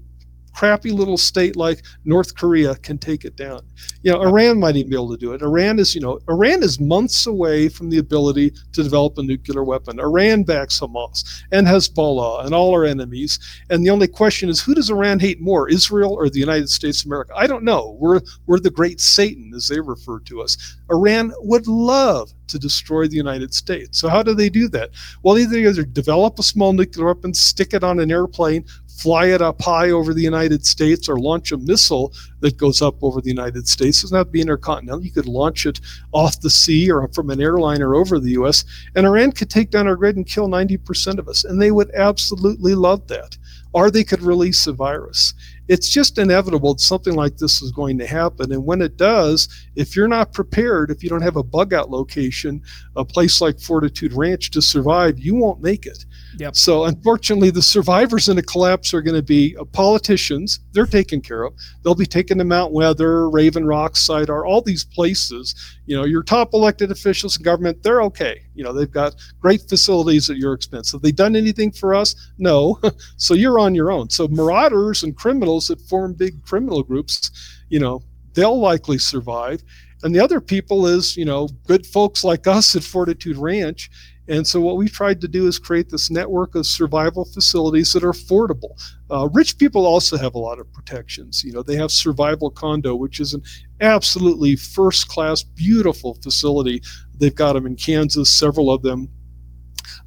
crappy 0.54 0.90
little 0.90 1.16
state 1.16 1.56
like 1.56 1.82
North 2.04 2.34
Korea 2.34 2.74
can 2.76 2.98
take 2.98 3.24
it 3.24 3.36
down. 3.36 3.60
You 4.02 4.12
know, 4.12 4.22
Iran 4.22 4.58
might 4.58 4.76
even 4.76 4.90
be 4.90 4.96
able 4.96 5.10
to 5.10 5.16
do 5.16 5.32
it. 5.32 5.42
Iran 5.42 5.78
is, 5.78 5.94
you 5.94 6.00
know, 6.00 6.20
Iran 6.28 6.62
is 6.62 6.80
months 6.80 7.26
away 7.26 7.68
from 7.68 7.90
the 7.90 7.98
ability 7.98 8.50
to 8.50 8.82
develop 8.82 9.18
a 9.18 9.22
nuclear 9.22 9.64
weapon. 9.64 9.98
Iran 9.98 10.44
backs 10.44 10.80
Hamas 10.80 11.24
and 11.52 11.66
Hezbollah 11.66 12.46
and 12.46 12.54
all 12.54 12.72
our 12.72 12.84
enemies. 12.84 13.38
And 13.70 13.84
the 13.84 13.90
only 13.90 14.08
question 14.08 14.48
is, 14.48 14.60
who 14.60 14.74
does 14.74 14.90
Iran 14.90 15.18
hate 15.18 15.40
more, 15.40 15.68
Israel 15.68 16.14
or 16.14 16.30
the 16.30 16.40
United 16.40 16.70
States 16.70 17.02
of 17.02 17.06
America? 17.06 17.32
I 17.36 17.46
don't 17.46 17.64
know. 17.64 17.96
We're 17.98 18.20
we're 18.46 18.60
the 18.60 18.70
great 18.70 19.00
Satan, 19.00 19.52
as 19.54 19.68
they 19.68 19.80
refer 19.80 20.20
to 20.20 20.42
us. 20.42 20.56
Iran 20.90 21.32
would 21.40 21.66
love 21.66 22.32
to 22.48 22.58
destroy 22.58 23.08
the 23.08 23.16
United 23.16 23.54
States. 23.54 23.98
So 23.98 24.08
how 24.08 24.22
do 24.22 24.34
they 24.34 24.48
do 24.48 24.68
that? 24.68 24.90
Well, 25.22 25.38
either 25.38 25.56
either 25.56 25.84
develop 25.84 26.38
a 26.38 26.42
small 26.42 26.72
nuclear 26.72 27.06
weapon, 27.06 27.34
stick 27.34 27.74
it 27.74 27.82
on 27.82 28.00
an 28.00 28.10
airplane, 28.10 28.64
fly 28.94 29.26
it 29.26 29.42
up 29.42 29.60
high 29.60 29.90
over 29.90 30.14
the 30.14 30.22
United 30.22 30.64
States 30.64 31.08
or 31.08 31.18
launch 31.18 31.52
a 31.52 31.58
missile 31.58 32.12
that 32.40 32.56
goes 32.56 32.80
up 32.80 33.02
over 33.02 33.20
the 33.20 33.28
United 33.28 33.66
States. 33.66 33.98
It 33.98 34.02
doesn't 34.02 34.16
have 34.16 34.26
to 34.26 34.32
be 34.32 34.40
intercontinental. 34.40 35.04
You 35.04 35.10
could 35.10 35.26
launch 35.26 35.66
it 35.66 35.80
off 36.12 36.40
the 36.40 36.50
sea 36.50 36.90
or 36.90 37.08
from 37.08 37.30
an 37.30 37.40
airliner 37.40 37.94
over 37.94 38.20
the 38.20 38.32
U.S. 38.32 38.64
And 38.94 39.04
Iran 39.06 39.32
could 39.32 39.50
take 39.50 39.70
down 39.70 39.88
our 39.88 39.96
grid 39.96 40.16
and 40.16 40.26
kill 40.26 40.48
90% 40.48 41.18
of 41.18 41.28
us. 41.28 41.44
And 41.44 41.60
they 41.60 41.70
would 41.70 41.90
absolutely 41.94 42.74
love 42.74 43.06
that. 43.08 43.36
Or 43.72 43.90
they 43.90 44.04
could 44.04 44.22
release 44.22 44.68
a 44.68 44.72
virus. 44.72 45.34
It's 45.66 45.88
just 45.88 46.18
inevitable 46.18 46.74
that 46.74 46.80
something 46.80 47.14
like 47.14 47.38
this 47.38 47.60
is 47.60 47.72
going 47.72 47.98
to 47.98 48.06
happen. 48.06 48.52
And 48.52 48.64
when 48.64 48.80
it 48.80 48.96
does, 48.96 49.48
if 49.74 49.96
you're 49.96 50.06
not 50.06 50.32
prepared, 50.32 50.92
if 50.92 51.02
you 51.02 51.08
don't 51.08 51.22
have 51.22 51.36
a 51.36 51.42
bug 51.42 51.74
out 51.74 51.90
location, 51.90 52.62
a 52.94 53.04
place 53.04 53.40
like 53.40 53.58
Fortitude 53.58 54.12
Ranch 54.12 54.50
to 54.52 54.62
survive, 54.62 55.18
you 55.18 55.34
won't 55.34 55.60
make 55.60 55.86
it. 55.86 56.04
Yep. 56.38 56.56
So 56.56 56.84
unfortunately, 56.84 57.50
the 57.50 57.62
survivors 57.62 58.28
in 58.28 58.38
a 58.38 58.42
collapse 58.42 58.92
are 58.92 59.02
going 59.02 59.16
to 59.16 59.22
be 59.22 59.56
uh, 59.56 59.64
politicians. 59.64 60.60
They're 60.72 60.86
taken 60.86 61.20
care 61.20 61.44
of. 61.44 61.54
They'll 61.82 61.94
be 61.94 62.06
taken 62.06 62.38
to 62.38 62.44
Mount 62.44 62.72
Weather, 62.72 63.30
Raven 63.30 63.64
Rock, 63.64 63.94
Sidar, 63.94 64.46
all 64.46 64.60
these 64.60 64.84
places. 64.84 65.54
You 65.86 65.96
know, 65.96 66.04
your 66.04 66.22
top 66.22 66.54
elected 66.54 66.90
officials 66.90 67.36
in 67.36 67.42
government, 67.42 67.82
they're 67.82 68.02
okay. 68.02 68.42
You 68.54 68.64
know, 68.64 68.72
they've 68.72 68.90
got 68.90 69.14
great 69.40 69.68
facilities 69.68 70.28
at 70.30 70.36
your 70.36 70.54
expense. 70.54 70.92
Have 70.92 71.02
they 71.02 71.12
done 71.12 71.36
anything 71.36 71.70
for 71.70 71.94
us? 71.94 72.14
No. 72.38 72.80
so 73.16 73.34
you're 73.34 73.58
on 73.58 73.74
your 73.74 73.90
own. 73.90 74.10
So 74.10 74.26
marauders 74.28 75.02
and 75.02 75.16
criminals 75.16 75.68
that 75.68 75.80
form 75.82 76.14
big 76.14 76.42
criminal 76.44 76.82
groups, 76.82 77.30
you 77.68 77.78
know, 77.78 78.02
they'll 78.34 78.58
likely 78.58 78.98
survive. 78.98 79.62
And 80.02 80.14
the 80.14 80.20
other 80.20 80.40
people 80.40 80.86
is, 80.86 81.16
you 81.16 81.24
know, 81.24 81.48
good 81.66 81.86
folks 81.86 82.24
like 82.24 82.46
us 82.46 82.76
at 82.76 82.82
Fortitude 82.82 83.38
Ranch 83.38 83.90
and 84.26 84.46
so, 84.46 84.60
what 84.60 84.76
we've 84.76 84.92
tried 84.92 85.20
to 85.20 85.28
do 85.28 85.46
is 85.46 85.58
create 85.58 85.90
this 85.90 86.10
network 86.10 86.54
of 86.54 86.66
survival 86.66 87.24
facilities 87.24 87.92
that 87.92 88.02
are 88.04 88.12
affordable. 88.12 88.70
Uh, 89.10 89.28
rich 89.32 89.58
people 89.58 89.86
also 89.86 90.16
have 90.16 90.34
a 90.34 90.38
lot 90.38 90.58
of 90.58 90.72
protections. 90.72 91.44
You 91.44 91.52
know, 91.52 91.62
they 91.62 91.76
have 91.76 91.90
Survival 91.90 92.50
Condo, 92.50 92.94
which 92.94 93.20
is 93.20 93.34
an 93.34 93.42
absolutely 93.80 94.56
first 94.56 95.08
class, 95.08 95.42
beautiful 95.42 96.14
facility. 96.22 96.82
They've 97.18 97.34
got 97.34 97.52
them 97.52 97.66
in 97.66 97.76
Kansas, 97.76 98.30
several 98.30 98.70
of 98.70 98.82
them 98.82 99.10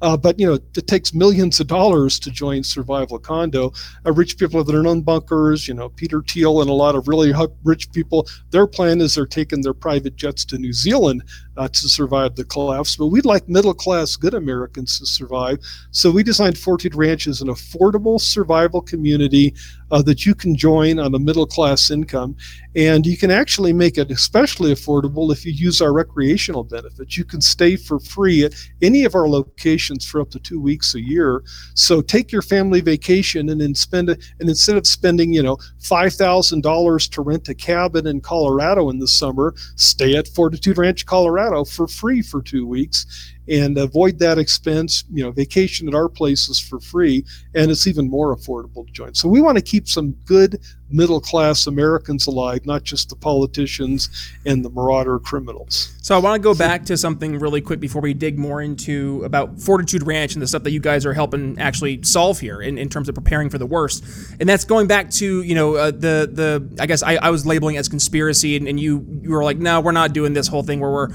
uh, 0.00 0.16
but 0.16 0.38
you 0.38 0.46
know, 0.46 0.54
it 0.54 0.86
takes 0.86 1.12
millions 1.12 1.60
of 1.60 1.66
dollars 1.66 2.18
to 2.20 2.30
join 2.30 2.62
Survival 2.62 3.18
Condo. 3.18 3.72
Uh, 4.06 4.12
rich 4.12 4.38
people 4.38 4.58
have 4.58 4.66
their 4.66 4.86
own 4.86 5.02
bunkers. 5.02 5.66
You 5.66 5.74
know, 5.74 5.88
Peter 5.88 6.22
Thiel 6.22 6.60
and 6.60 6.70
a 6.70 6.74
lot 6.74 6.94
of 6.94 7.08
really 7.08 7.32
rich 7.64 7.90
people. 7.92 8.28
Their 8.50 8.66
plan 8.66 9.00
is 9.00 9.14
they're 9.14 9.26
taking 9.26 9.62
their 9.62 9.74
private 9.74 10.16
jets 10.16 10.44
to 10.46 10.58
New 10.58 10.72
Zealand 10.72 11.22
uh, 11.56 11.68
to 11.68 11.88
survive 11.88 12.36
the 12.36 12.44
collapse. 12.44 12.96
But 12.96 13.06
we'd 13.06 13.24
like 13.24 13.48
middle 13.48 13.74
class, 13.74 14.16
good 14.16 14.34
Americans 14.34 14.98
to 15.00 15.06
survive. 15.06 15.58
So 15.90 16.10
we 16.10 16.22
designed 16.22 16.56
Fortitude 16.56 16.94
Ranch 16.94 17.26
as 17.26 17.42
an 17.42 17.48
affordable 17.48 18.20
survival 18.20 18.80
community 18.80 19.54
uh, 19.90 20.02
that 20.02 20.24
you 20.24 20.34
can 20.34 20.54
join 20.54 20.98
on 20.98 21.14
a 21.14 21.18
middle 21.18 21.46
class 21.46 21.90
income. 21.90 22.36
And 22.76 23.06
you 23.06 23.16
can 23.16 23.30
actually 23.30 23.72
make 23.72 23.98
it 23.98 24.10
especially 24.10 24.72
affordable 24.72 25.32
if 25.32 25.44
you 25.44 25.52
use 25.52 25.80
our 25.80 25.92
recreational 25.92 26.62
benefits. 26.62 27.16
You 27.16 27.24
can 27.24 27.40
stay 27.40 27.74
for 27.76 27.98
free 27.98 28.44
at 28.44 28.54
any 28.80 29.04
of 29.04 29.14
our 29.14 29.28
locations 29.28 29.87
for 30.06 30.20
up 30.20 30.30
to 30.30 30.38
two 30.38 30.60
weeks 30.60 30.94
a 30.94 31.00
year. 31.00 31.42
So 31.74 32.00
take 32.00 32.30
your 32.30 32.42
family 32.42 32.80
vacation 32.80 33.48
and 33.48 33.60
then 33.60 33.74
spend 33.74 34.10
it. 34.10 34.22
And 34.40 34.48
instead 34.48 34.76
of 34.76 34.86
spending, 34.86 35.32
you 35.32 35.42
know, 35.42 35.56
$5,000 35.80 37.10
to 37.10 37.22
rent 37.22 37.48
a 37.48 37.54
cabin 37.54 38.06
in 38.06 38.20
Colorado 38.20 38.90
in 38.90 38.98
the 38.98 39.08
summer, 39.08 39.54
stay 39.76 40.16
at 40.16 40.28
Fortitude 40.28 40.78
Ranch, 40.78 41.06
Colorado 41.06 41.64
for 41.64 41.86
free 41.86 42.22
for 42.22 42.42
two 42.42 42.66
weeks 42.66 43.34
and 43.50 43.78
avoid 43.78 44.18
that 44.18 44.38
expense. 44.38 45.04
You 45.12 45.24
know, 45.24 45.30
vacation 45.30 45.88
at 45.88 45.94
our 45.94 46.08
places 46.08 46.58
for 46.58 46.80
free, 46.80 47.24
and 47.54 47.70
it's 47.70 47.86
even 47.86 48.08
more 48.08 48.36
affordable 48.36 48.86
to 48.86 48.92
join. 48.92 49.14
So 49.14 49.28
we 49.28 49.40
want 49.40 49.56
to 49.56 49.62
keep 49.62 49.88
some 49.88 50.12
good 50.24 50.60
middle 50.90 51.20
class 51.20 51.66
Americans 51.66 52.26
alive, 52.26 52.64
not 52.66 52.82
just 52.82 53.08
the 53.10 53.16
politicians 53.16 54.08
and 54.46 54.64
the 54.64 54.70
marauder 54.70 55.18
criminals. 55.18 55.94
So 56.00 56.14
I 56.14 56.18
want 56.18 56.40
to 56.40 56.42
go 56.42 56.54
back 56.54 56.84
to 56.86 56.96
something 56.96 57.38
really 57.38 57.60
quick 57.60 57.80
before 57.80 58.00
we 58.00 58.14
dig 58.14 58.38
more 58.38 58.62
into 58.62 59.22
about 59.24 59.60
Fortitude 59.60 60.06
Ranch 60.06 60.34
and 60.34 60.42
the 60.42 60.46
stuff 60.46 60.62
that 60.62 60.70
you 60.70 60.80
guys 60.80 61.04
are 61.04 61.12
helping 61.12 61.58
actually 61.58 62.02
solve 62.02 62.40
here 62.40 62.62
in, 62.62 62.78
in 62.78 62.88
terms 62.88 63.08
of 63.08 63.14
preparing 63.14 63.50
for 63.50 63.58
the 63.58 63.66
worst. 63.66 64.04
And 64.40 64.48
that's 64.48 64.64
going 64.64 64.86
back 64.86 65.10
to, 65.12 65.42
you 65.42 65.54
know, 65.54 65.76
uh, 65.76 65.90
the, 65.90 66.30
the, 66.32 66.76
I 66.80 66.86
guess 66.86 67.02
I, 67.02 67.16
I 67.16 67.30
was 67.30 67.44
labeling 67.44 67.76
as 67.76 67.88
conspiracy 67.88 68.56
and, 68.56 68.66
and 68.66 68.80
you, 68.80 69.06
you 69.22 69.30
were 69.30 69.44
like, 69.44 69.58
no, 69.58 69.80
we're 69.80 69.92
not 69.92 70.12
doing 70.14 70.32
this 70.32 70.48
whole 70.48 70.62
thing 70.62 70.80
where 70.80 70.90
we're 70.90 71.08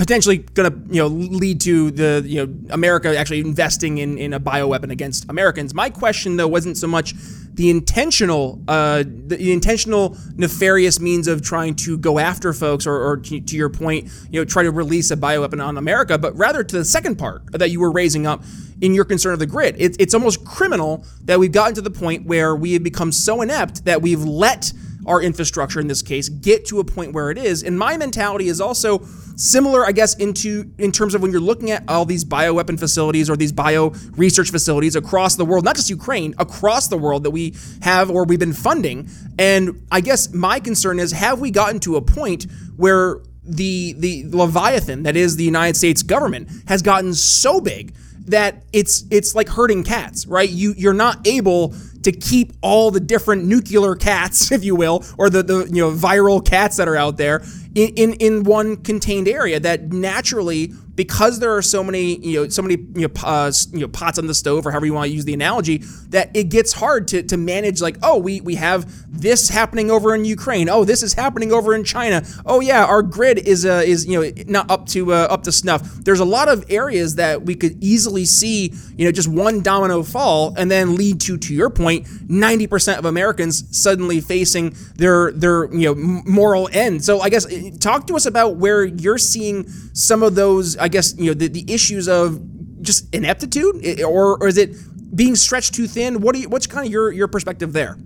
potentially 0.00 0.38
going 0.38 0.72
to 0.72 0.94
you 0.94 1.02
know 1.02 1.08
lead 1.08 1.60
to 1.60 1.90
the 1.90 2.22
you 2.24 2.46
know 2.46 2.54
America 2.70 3.14
actually 3.18 3.40
investing 3.40 3.98
in 3.98 4.16
in 4.16 4.32
a 4.32 4.40
bioweapon 4.40 4.90
against 4.90 5.28
Americans. 5.28 5.74
My 5.74 5.90
question 5.90 6.38
though 6.38 6.48
wasn't 6.48 6.78
so 6.78 6.86
much 6.86 7.12
the 7.52 7.68
intentional 7.68 8.62
uh, 8.66 9.04
the 9.06 9.52
intentional 9.52 10.16
nefarious 10.36 11.00
means 11.00 11.28
of 11.28 11.42
trying 11.42 11.74
to 11.74 11.98
go 11.98 12.18
after 12.18 12.54
folks 12.54 12.86
or, 12.86 12.96
or 12.96 13.18
to, 13.18 13.42
to, 13.42 13.56
your 13.56 13.68
point 13.68 14.10
you 14.30 14.40
know 14.40 14.44
try 14.46 14.62
to 14.62 14.70
release 14.70 15.10
a 15.10 15.18
bioweapon 15.18 15.62
on 15.62 15.76
America, 15.76 16.16
but 16.16 16.34
rather 16.34 16.64
to 16.64 16.78
the 16.78 16.84
second 16.84 17.16
part 17.16 17.42
that 17.52 17.70
you 17.70 17.78
were 17.78 17.92
raising 17.92 18.26
up 18.26 18.42
in 18.80 18.94
your 18.94 19.04
concern 19.04 19.34
of 19.34 19.38
the 19.38 19.46
grid. 19.46 19.76
It, 19.78 19.96
it's 20.00 20.14
almost 20.14 20.46
criminal 20.46 21.04
that 21.24 21.38
we've 21.38 21.52
gotten 21.52 21.74
to 21.74 21.82
the 21.82 21.90
point 21.90 22.24
where 22.24 22.56
we 22.56 22.72
have 22.72 22.82
become 22.82 23.12
so 23.12 23.42
inept 23.42 23.84
that 23.84 24.00
we've 24.00 24.24
let 24.24 24.72
our 25.10 25.20
infrastructure 25.20 25.80
in 25.80 25.88
this 25.88 26.02
case 26.02 26.28
get 26.28 26.64
to 26.66 26.78
a 26.78 26.84
point 26.84 27.12
where 27.12 27.30
it 27.32 27.36
is. 27.36 27.64
And 27.64 27.76
my 27.76 27.96
mentality 27.96 28.48
is 28.48 28.60
also 28.60 29.02
similar, 29.34 29.84
I 29.84 29.90
guess, 29.90 30.14
into 30.14 30.70
in 30.78 30.92
terms 30.92 31.14
of 31.14 31.20
when 31.20 31.32
you're 31.32 31.40
looking 31.40 31.72
at 31.72 31.82
all 31.88 32.04
these 32.04 32.24
bioweapon 32.24 32.78
facilities 32.78 33.28
or 33.28 33.36
these 33.36 33.50
bio 33.50 33.88
research 34.12 34.50
facilities 34.50 34.94
across 34.94 35.34
the 35.34 35.44
world, 35.44 35.64
not 35.64 35.74
just 35.74 35.90
Ukraine, 35.90 36.32
across 36.38 36.86
the 36.86 36.96
world 36.96 37.24
that 37.24 37.32
we 37.32 37.56
have 37.82 38.08
or 38.08 38.24
we've 38.24 38.38
been 38.38 38.52
funding. 38.52 39.08
And 39.36 39.84
I 39.90 40.00
guess 40.00 40.32
my 40.32 40.60
concern 40.60 41.00
is 41.00 41.10
have 41.10 41.40
we 41.40 41.50
gotten 41.50 41.80
to 41.80 41.96
a 41.96 42.00
point 42.00 42.46
where 42.76 43.20
the 43.42 43.94
the 43.94 44.24
leviathan 44.28 45.02
that 45.02 45.16
is 45.16 45.36
the 45.36 45.44
United 45.44 45.76
States 45.76 46.04
government 46.04 46.48
has 46.68 46.82
gotten 46.82 47.14
so 47.14 47.60
big 47.60 47.94
that 48.26 48.62
it's 48.72 49.04
it's 49.10 49.34
like 49.34 49.48
herding 49.48 49.82
cats, 49.82 50.26
right? 50.26 50.48
You 50.48 50.74
you're 50.76 50.94
not 50.94 51.26
able 51.26 51.74
to 52.02 52.12
keep 52.12 52.52
all 52.62 52.90
the 52.90 53.00
different 53.00 53.44
nuclear 53.44 53.94
cats, 53.94 54.52
if 54.52 54.64
you 54.64 54.76
will, 54.76 55.04
or 55.18 55.30
the, 55.30 55.42
the 55.42 55.66
you 55.66 55.82
know 55.82 55.90
viral 55.90 56.44
cats 56.44 56.76
that 56.76 56.88
are 56.88 56.96
out 56.96 57.16
there 57.16 57.42
in, 57.74 57.88
in, 57.94 58.12
in 58.14 58.44
one 58.44 58.76
contained 58.76 59.28
area 59.28 59.60
that 59.60 59.92
naturally 59.92 60.72
because 61.00 61.38
there 61.38 61.56
are 61.56 61.62
so 61.62 61.82
many, 61.82 62.18
you 62.18 62.42
know, 62.42 62.48
so 62.50 62.60
many, 62.60 62.74
you 62.74 63.08
know, 63.08 63.10
uh, 63.24 63.50
you 63.72 63.80
know, 63.80 63.88
pots 63.88 64.18
on 64.18 64.26
the 64.26 64.34
stove, 64.34 64.66
or 64.66 64.70
however 64.70 64.84
you 64.84 64.92
want 64.92 65.08
to 65.08 65.14
use 65.14 65.24
the 65.24 65.32
analogy, 65.32 65.78
that 66.10 66.30
it 66.36 66.50
gets 66.50 66.74
hard 66.74 67.08
to, 67.08 67.22
to 67.22 67.38
manage. 67.38 67.80
Like, 67.80 67.96
oh, 68.02 68.18
we 68.18 68.42
we 68.42 68.56
have 68.56 68.86
this 69.10 69.48
happening 69.48 69.90
over 69.90 70.14
in 70.14 70.26
Ukraine. 70.26 70.68
Oh, 70.68 70.84
this 70.84 71.02
is 71.02 71.14
happening 71.14 71.54
over 71.54 71.74
in 71.74 71.84
China. 71.84 72.22
Oh, 72.44 72.60
yeah, 72.60 72.84
our 72.84 73.00
grid 73.00 73.38
is 73.38 73.64
uh, 73.64 73.82
is 73.82 74.04
you 74.04 74.20
know 74.20 74.30
not 74.46 74.70
up 74.70 74.84
to 74.88 75.14
uh, 75.14 75.28
up 75.30 75.42
to 75.44 75.52
snuff. 75.52 75.80
There's 76.04 76.20
a 76.20 76.26
lot 76.26 76.48
of 76.48 76.66
areas 76.68 77.14
that 77.14 77.46
we 77.46 77.54
could 77.54 77.82
easily 77.82 78.26
see, 78.26 78.74
you 78.94 79.06
know, 79.06 79.12
just 79.12 79.28
one 79.28 79.62
domino 79.62 80.02
fall 80.02 80.52
and 80.58 80.70
then 80.70 80.96
lead 80.96 81.22
to, 81.22 81.38
to 81.38 81.54
your 81.54 81.70
point, 81.70 82.04
90% 82.04 82.98
of 82.98 83.06
Americans 83.06 83.64
suddenly 83.74 84.20
facing 84.20 84.76
their 84.96 85.32
their 85.32 85.72
you 85.72 85.94
know 85.94 85.94
moral 86.26 86.68
end. 86.72 87.02
So 87.02 87.20
I 87.20 87.30
guess 87.30 87.46
eh, 87.50 87.70
talk 87.80 88.06
to 88.08 88.16
us 88.16 88.26
about 88.26 88.56
where 88.56 88.84
you're 88.84 89.16
seeing 89.16 89.66
some 89.94 90.22
of 90.22 90.34
those. 90.34 90.76
I 90.76 90.88
guess 90.90 91.16
you 91.16 91.26
know 91.26 91.34
the, 91.34 91.48
the 91.48 91.64
issues 91.72 92.08
of 92.08 92.40
just 92.82 93.14
ineptitude, 93.14 94.02
or, 94.02 94.42
or 94.42 94.48
is 94.48 94.58
it 94.58 94.76
being 95.16 95.36
stretched 95.36 95.74
too 95.74 95.86
thin? 95.86 96.20
What 96.20 96.34
do 96.34 96.42
you, 96.42 96.48
what's 96.48 96.66
kind 96.66 96.86
of 96.86 96.92
your 96.92 97.12
your 97.12 97.28
perspective 97.28 97.72
there? 97.72 97.98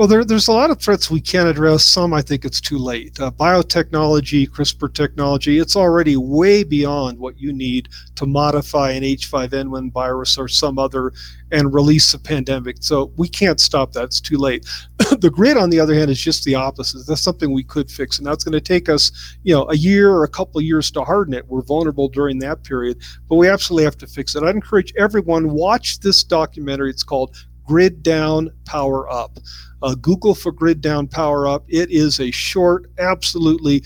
Well, 0.00 0.08
there, 0.08 0.24
there's 0.24 0.48
a 0.48 0.52
lot 0.52 0.70
of 0.70 0.80
threats 0.80 1.10
we 1.10 1.20
can 1.20 1.46
address. 1.46 1.84
Some 1.84 2.14
I 2.14 2.22
think 2.22 2.46
it's 2.46 2.58
too 2.58 2.78
late. 2.78 3.20
Uh, 3.20 3.30
biotechnology, 3.30 4.48
CRISPR 4.48 4.94
technology, 4.94 5.58
it's 5.58 5.76
already 5.76 6.16
way 6.16 6.64
beyond 6.64 7.18
what 7.18 7.38
you 7.38 7.52
need 7.52 7.90
to 8.14 8.24
modify 8.24 8.92
an 8.92 9.02
H5N1 9.02 9.92
virus 9.92 10.38
or 10.38 10.48
some 10.48 10.78
other 10.78 11.12
and 11.52 11.74
release 11.74 12.14
a 12.14 12.18
pandemic. 12.18 12.78
So 12.80 13.12
we 13.18 13.28
can't 13.28 13.60
stop 13.60 13.92
that. 13.92 14.04
It's 14.04 14.22
too 14.22 14.38
late. 14.38 14.66
the 15.18 15.30
grid, 15.30 15.58
on 15.58 15.68
the 15.68 15.80
other 15.80 15.94
hand, 15.94 16.10
is 16.10 16.18
just 16.18 16.44
the 16.44 16.54
opposite. 16.54 17.06
That's 17.06 17.20
something 17.20 17.52
we 17.52 17.64
could 17.64 17.90
fix, 17.90 18.16
and 18.16 18.26
that's 18.26 18.42
going 18.42 18.52
to 18.52 18.60
take 18.60 18.88
us, 18.88 19.36
you 19.42 19.54
know, 19.54 19.68
a 19.68 19.76
year 19.76 20.10
or 20.10 20.24
a 20.24 20.28
couple 20.28 20.58
of 20.58 20.64
years 20.64 20.90
to 20.92 21.04
harden 21.04 21.34
it. 21.34 21.46
We're 21.46 21.60
vulnerable 21.60 22.08
during 22.08 22.38
that 22.38 22.64
period, 22.64 23.02
but 23.28 23.34
we 23.34 23.48
absolutely 23.48 23.84
have 23.84 23.98
to 23.98 24.06
fix 24.06 24.34
it. 24.34 24.44
I'd 24.44 24.54
encourage 24.54 24.94
everyone 24.96 25.50
watch 25.50 26.00
this 26.00 26.24
documentary. 26.24 26.88
It's 26.88 27.02
called 27.02 27.36
Grid 27.66 28.02
Down, 28.02 28.50
Power 28.64 29.10
Up. 29.10 29.38
Uh, 29.82 29.94
Google 29.94 30.34
for 30.34 30.52
Grid 30.52 30.80
Down, 30.80 31.06
Power 31.06 31.46
Up. 31.46 31.64
It 31.68 31.90
is 31.90 32.20
a 32.20 32.30
short, 32.30 32.90
absolutely 32.98 33.82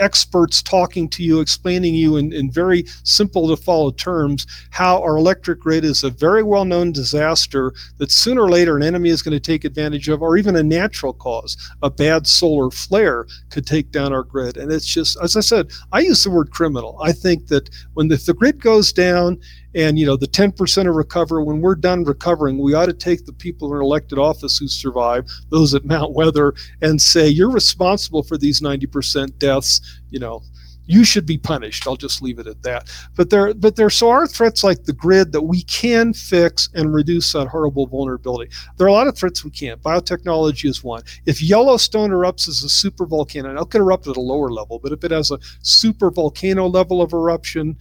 experts 0.00 0.62
talking 0.62 1.08
to 1.08 1.22
you, 1.22 1.40
explaining 1.40 1.94
you 1.94 2.16
in, 2.16 2.32
in 2.32 2.50
very 2.50 2.84
simple 3.04 3.48
to 3.48 3.62
follow 3.62 3.90
terms 3.90 4.46
how 4.70 5.00
our 5.02 5.16
electric 5.16 5.60
grid 5.60 5.84
is 5.84 6.04
a 6.04 6.10
very 6.10 6.42
well 6.42 6.64
known 6.64 6.92
disaster 6.92 7.72
that 7.98 8.10
sooner 8.10 8.42
or 8.42 8.50
later 8.50 8.76
an 8.76 8.82
enemy 8.82 9.10
is 9.10 9.22
going 9.22 9.32
to 9.32 9.40
take 9.40 9.64
advantage 9.64 10.08
of, 10.08 10.22
or 10.22 10.36
even 10.36 10.56
a 10.56 10.62
natural 10.62 11.12
cause. 11.12 11.56
A 11.82 11.90
bad 11.90 12.26
solar 12.26 12.70
flare 12.70 13.26
could 13.50 13.66
take 13.66 13.90
down 13.90 14.12
our 14.12 14.24
grid. 14.24 14.56
And 14.56 14.72
it's 14.72 14.86
just, 14.86 15.16
as 15.22 15.36
I 15.36 15.40
said, 15.40 15.70
I 15.92 16.00
use 16.00 16.24
the 16.24 16.30
word 16.30 16.50
criminal. 16.50 16.98
I 17.00 17.12
think 17.12 17.48
that 17.48 17.70
when 17.94 18.08
the, 18.08 18.16
the 18.16 18.34
grid 18.34 18.60
goes 18.60 18.92
down 18.92 19.38
and 19.74 19.98
you 19.98 20.06
know 20.06 20.16
the 20.16 20.26
10% 20.26 20.88
of 20.88 20.94
recover 20.94 21.42
when 21.42 21.60
we're 21.60 21.74
done 21.74 22.04
recovering 22.04 22.58
we 22.58 22.74
ought 22.74 22.86
to 22.86 22.92
take 22.92 23.26
the 23.26 23.32
people 23.32 23.74
in 23.74 23.80
elected 23.80 24.18
office 24.18 24.58
who 24.58 24.68
survive 24.68 25.24
those 25.50 25.74
at 25.74 25.84
mount 25.84 26.12
weather 26.12 26.54
and 26.82 27.00
say 27.00 27.28
you're 27.28 27.50
responsible 27.50 28.22
for 28.22 28.36
these 28.36 28.60
90% 28.60 29.38
deaths. 29.38 29.80
You 30.10 30.20
know 30.20 30.42
you 30.86 31.04
should 31.04 31.26
be 31.26 31.38
punished. 31.38 31.86
I'll 31.86 31.96
just 31.96 32.22
leave 32.22 32.38
it 32.38 32.46
at 32.46 32.62
that. 32.62 32.90
But 33.16 33.30
there 33.30 33.54
but 33.54 33.76
there 33.76 33.90
so 33.90 34.10
are 34.10 34.26
threats 34.26 34.62
like 34.62 34.84
the 34.84 34.92
grid 34.92 35.32
that 35.32 35.42
we 35.42 35.62
can 35.62 36.12
fix 36.12 36.68
and 36.74 36.94
reduce 36.94 37.32
that 37.32 37.48
horrible 37.48 37.86
vulnerability. 37.86 38.50
There 38.76 38.86
are 38.86 38.90
a 38.90 38.92
lot 38.92 39.08
of 39.08 39.16
threats 39.16 39.44
we 39.44 39.50
can't. 39.50 39.82
Biotechnology 39.82 40.68
is 40.68 40.84
one. 40.84 41.02
If 41.26 41.42
yellowstone 41.42 42.10
erupts 42.10 42.48
as 42.48 42.62
a 42.62 42.68
super 42.68 43.06
volcano 43.06 43.52
now 43.52 43.62
it 43.62 43.70
can 43.70 43.80
erupt 43.80 44.06
at 44.06 44.16
a 44.16 44.20
lower 44.20 44.50
level 44.50 44.78
but 44.78 44.92
if 44.92 45.04
it 45.04 45.10
has 45.10 45.30
a 45.30 45.38
super 45.62 46.10
volcano 46.10 46.66
level 46.66 47.00
of 47.00 47.12
eruption 47.12 47.76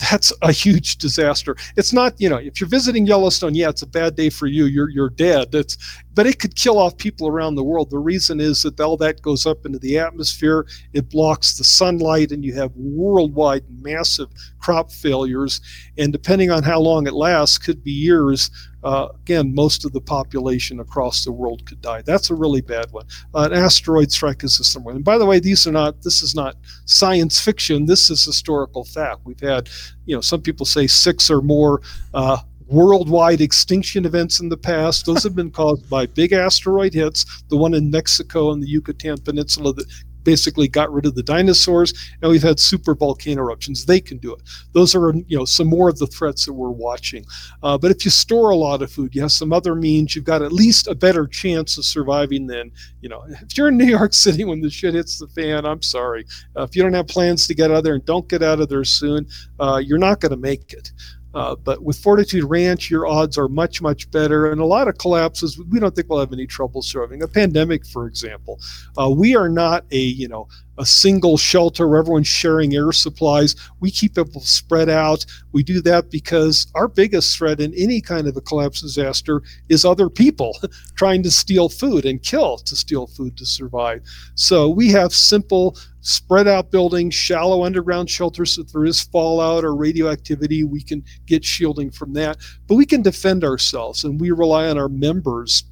that's 0.00 0.32
a 0.42 0.52
huge 0.52 0.96
disaster. 0.96 1.56
It's 1.76 1.92
not, 1.92 2.14
you 2.18 2.28
know, 2.28 2.38
if 2.38 2.60
you're 2.60 2.68
visiting 2.68 3.06
Yellowstone, 3.06 3.54
yeah, 3.54 3.68
it's 3.68 3.82
a 3.82 3.86
bad 3.86 4.16
day 4.16 4.30
for 4.30 4.46
you. 4.46 4.64
You're 4.64 4.88
you're 4.88 5.10
dead. 5.10 5.54
It's 5.54 5.76
but 6.14 6.26
it 6.26 6.38
could 6.38 6.56
kill 6.56 6.78
off 6.78 6.96
people 6.96 7.28
around 7.28 7.54
the 7.54 7.64
world. 7.64 7.90
The 7.90 7.98
reason 7.98 8.40
is 8.40 8.62
that 8.62 8.80
all 8.80 8.96
that 8.98 9.22
goes 9.22 9.46
up 9.46 9.64
into 9.64 9.78
the 9.78 9.98
atmosphere. 9.98 10.66
It 10.92 11.08
blocks 11.08 11.56
the 11.56 11.64
sunlight, 11.64 12.32
and 12.32 12.44
you 12.44 12.54
have 12.54 12.72
worldwide 12.74 13.64
massive 13.80 14.28
crop 14.58 14.90
failures. 14.90 15.60
And 15.98 16.12
depending 16.12 16.50
on 16.50 16.62
how 16.62 16.80
long 16.80 17.06
it 17.06 17.14
lasts, 17.14 17.58
could 17.58 17.82
be 17.82 17.92
years. 17.92 18.50
Uh, 18.82 19.08
again, 19.22 19.54
most 19.54 19.84
of 19.84 19.92
the 19.92 20.00
population 20.00 20.80
across 20.80 21.24
the 21.24 21.32
world 21.32 21.66
could 21.66 21.82
die. 21.82 22.02
That's 22.02 22.30
a 22.30 22.34
really 22.34 22.62
bad 22.62 22.90
one. 22.92 23.06
Uh, 23.34 23.48
an 23.50 23.52
asteroid 23.52 24.10
strike 24.10 24.42
is 24.42 24.58
a 24.58 24.64
similar. 24.64 24.94
And 24.94 25.04
by 25.04 25.18
the 25.18 25.26
way, 25.26 25.38
these 25.38 25.66
are 25.66 25.72
not. 25.72 26.02
This 26.02 26.22
is 26.22 26.34
not 26.34 26.56
science 26.86 27.38
fiction. 27.38 27.84
This 27.84 28.10
is 28.10 28.24
historical 28.24 28.84
fact. 28.84 29.20
We've 29.24 29.40
had, 29.40 29.68
you 30.06 30.14
know, 30.14 30.22
some 30.22 30.40
people 30.40 30.64
say 30.64 30.86
six 30.86 31.30
or 31.30 31.42
more 31.42 31.82
uh, 32.14 32.38
worldwide 32.70 33.40
extinction 33.40 34.04
events 34.04 34.40
in 34.40 34.48
the 34.48 34.56
past. 34.56 35.04
Those 35.04 35.24
have 35.24 35.34
been 35.34 35.50
caused 35.50 35.90
by 35.90 36.06
big 36.06 36.32
asteroid 36.32 36.94
hits, 36.94 37.42
the 37.48 37.56
one 37.56 37.74
in 37.74 37.90
Mexico 37.90 38.52
and 38.52 38.62
the 38.62 38.68
Yucatan 38.68 39.18
Peninsula 39.18 39.74
that 39.74 39.86
basically 40.24 40.68
got 40.68 40.92
rid 40.92 41.06
of 41.06 41.14
the 41.14 41.22
dinosaurs, 41.22 41.92
and 42.22 42.30
we've 42.30 42.42
had 42.42 42.60
super 42.60 42.94
volcano 42.94 43.42
eruptions. 43.42 43.86
They 43.86 44.00
can 44.00 44.18
do 44.18 44.34
it. 44.34 44.42
Those 44.72 44.94
are 44.94 45.12
you 45.26 45.38
know 45.38 45.44
some 45.44 45.66
more 45.66 45.88
of 45.88 45.98
the 45.98 46.06
threats 46.06 46.46
that 46.46 46.52
we're 46.52 46.70
watching. 46.70 47.24
Uh, 47.62 47.78
but 47.78 47.90
if 47.90 48.04
you 48.04 48.10
store 48.10 48.50
a 48.50 48.56
lot 48.56 48.82
of 48.82 48.92
food, 48.92 49.14
you 49.14 49.22
have 49.22 49.32
some 49.32 49.52
other 49.52 49.74
means. 49.74 50.14
You've 50.14 50.24
got 50.24 50.42
at 50.42 50.52
least 50.52 50.86
a 50.88 50.94
better 50.94 51.26
chance 51.26 51.78
of 51.78 51.84
surviving 51.84 52.46
than 52.46 52.70
you 53.00 53.08
know. 53.08 53.24
If 53.50 53.56
you're 53.56 53.68
in 53.68 53.78
New 53.78 53.86
York 53.86 54.12
City 54.14 54.44
when 54.44 54.60
the 54.60 54.70
shit 54.70 54.94
hits 54.94 55.18
the 55.18 55.26
fan, 55.28 55.64
I'm 55.64 55.82
sorry. 55.82 56.24
Uh, 56.56 56.62
if 56.62 56.76
you 56.76 56.82
don't 56.82 56.92
have 56.92 57.08
plans 57.08 57.46
to 57.48 57.54
get 57.54 57.70
out 57.70 57.78
of 57.78 57.84
there 57.84 57.94
and 57.94 58.04
don't 58.04 58.28
get 58.28 58.42
out 58.42 58.60
of 58.60 58.68
there 58.68 58.84
soon, 58.84 59.26
uh, 59.58 59.80
you're 59.84 59.98
not 59.98 60.20
going 60.20 60.30
to 60.30 60.36
make 60.36 60.72
it. 60.72 60.92
Uh, 61.34 61.54
but 61.54 61.82
with 61.82 61.98
Fortitude 61.98 62.44
Ranch, 62.44 62.90
your 62.90 63.06
odds 63.06 63.38
are 63.38 63.48
much, 63.48 63.80
much 63.80 64.10
better. 64.10 64.50
And 64.50 64.60
a 64.60 64.64
lot 64.64 64.88
of 64.88 64.98
collapses, 64.98 65.58
we 65.58 65.78
don't 65.78 65.94
think 65.94 66.08
we'll 66.08 66.18
have 66.18 66.32
any 66.32 66.46
trouble 66.46 66.82
surviving. 66.82 67.22
A 67.22 67.28
pandemic, 67.28 67.86
for 67.86 68.06
example, 68.06 68.60
uh, 69.00 69.08
we 69.08 69.36
are 69.36 69.48
not 69.48 69.84
a 69.90 69.98
you 69.98 70.28
know 70.28 70.48
a 70.80 70.86
single 70.86 71.36
shelter 71.36 71.86
where 71.86 72.00
everyone's 72.00 72.26
sharing 72.26 72.74
air 72.74 72.90
supplies. 72.90 73.54
We 73.80 73.90
keep 73.90 74.14
people 74.14 74.40
spread 74.40 74.88
out. 74.88 75.26
We 75.52 75.62
do 75.62 75.82
that 75.82 76.10
because 76.10 76.66
our 76.74 76.88
biggest 76.88 77.36
threat 77.36 77.60
in 77.60 77.74
any 77.74 78.00
kind 78.00 78.26
of 78.26 78.36
a 78.36 78.40
collapse 78.40 78.80
disaster 78.80 79.42
is 79.68 79.84
other 79.84 80.08
people 80.08 80.58
trying 80.96 81.22
to 81.24 81.30
steal 81.30 81.68
food 81.68 82.06
and 82.06 82.22
kill 82.22 82.56
to 82.58 82.74
steal 82.74 83.06
food 83.06 83.36
to 83.36 83.44
survive. 83.44 84.00
So 84.36 84.70
we 84.70 84.88
have 84.88 85.12
simple 85.12 85.76
spread 86.00 86.48
out 86.48 86.70
buildings, 86.70 87.14
shallow 87.14 87.62
underground 87.62 88.08
shelters. 88.08 88.56
If 88.56 88.72
there 88.72 88.86
is 88.86 89.02
fallout 89.02 89.64
or 89.64 89.76
radioactivity, 89.76 90.64
we 90.64 90.82
can 90.82 91.04
get 91.26 91.44
shielding 91.44 91.90
from 91.90 92.14
that. 92.14 92.38
But 92.66 92.76
we 92.76 92.86
can 92.86 93.02
defend 93.02 93.44
ourselves, 93.44 94.04
and 94.04 94.18
we 94.18 94.30
rely 94.30 94.68
on 94.68 94.78
our 94.78 94.88
members 94.88 95.64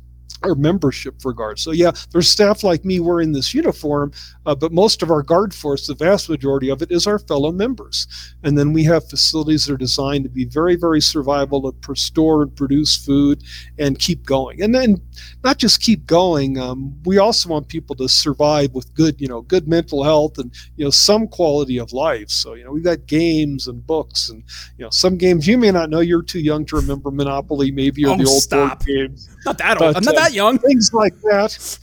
our 0.43 0.55
membership 0.55 1.21
for 1.21 1.33
guards. 1.33 1.63
So 1.63 1.73
yeah, 1.73 1.93
there's 2.13 2.29
staff 2.29 2.63
like 2.63 2.85
me 2.85 3.01
wearing 3.01 3.33
this 3.33 3.55
uniform, 3.55 4.13
uh, 4.47 4.55
but 4.55 4.73
most 4.73 5.03
of 5.03 5.11
our 5.11 5.23
guard 5.23 5.55
force, 5.55 5.87
the 5.87 5.95
vast 5.95 6.29
majority 6.29 6.71
of 6.71 6.83
it, 6.83 6.91
is 6.91 7.07
our 7.07 7.19
fellow 7.19 7.53
members. 7.53 8.07
And 8.43 8.57
then 8.57 8.73
we 8.73 8.85
have 8.85 9.09
facilities 9.09 9.67
that 9.67 9.75
are 9.75 9.79
designed 9.79 10.25
to 10.25 10.31
be 10.31 10.45
very, 10.45 10.77
very 10.77 11.01
survival 11.01 11.73
to 11.73 11.95
store 11.95 12.43
and 12.43 12.55
produce 12.55 12.97
food 12.97 13.43
and 13.79 13.99
keep 13.99 14.25
going. 14.25 14.63
And 14.63 14.75
then 14.75 15.01
not 15.45 15.59
just 15.59 15.81
keep 15.81 16.07
going, 16.07 16.59
um, 16.59 16.95
we 17.05 17.19
also 17.19 17.49
want 17.49 17.69
people 17.69 17.97
to 17.97 18.09
survive 18.09 18.73
with 18.73 18.93
good, 18.95 19.21
you 19.21 19.29
know, 19.29 19.43
good 19.43 19.69
mental 19.69 20.05
health 20.05 20.39
and 20.39 20.55
you 20.77 20.85
know 20.85 20.91
some 20.91 21.27
quality 21.27 21.79
of 21.79 21.93
life. 21.93 22.31
So 22.31 22.55
you 22.55 22.65
know 22.65 22.73
we've 22.73 22.85
got 22.85 23.07
games 23.07 23.67
and 23.67 23.85
books 23.87 24.29
and 24.29 24.43
you 24.77 24.85
know 24.85 24.91
some 24.91 25.17
games 25.17 25.47
you 25.47 25.59
may 25.59 25.71
not 25.71 25.91
know. 25.91 26.01
You're 26.01 26.23
too 26.23 26.41
young 26.41 26.65
to 26.67 26.77
remember 26.77 27.11
Monopoly, 27.11 27.71
maybe 27.71 28.05
or 28.05 28.15
oh, 28.15 28.17
the 28.17 28.27
old 28.27 28.43
stop. 28.43 28.79
board 28.79 28.87
games. 28.87 29.29
Not 29.45 29.59
that 29.59 29.81
old. 29.81 29.95
But, 29.95 29.97
I'm 29.97 30.05
not 30.05 30.17
uh, 30.17 30.28
young. 30.33 30.59
Things 30.59 30.93
like 30.93 31.19
that. 31.23 31.79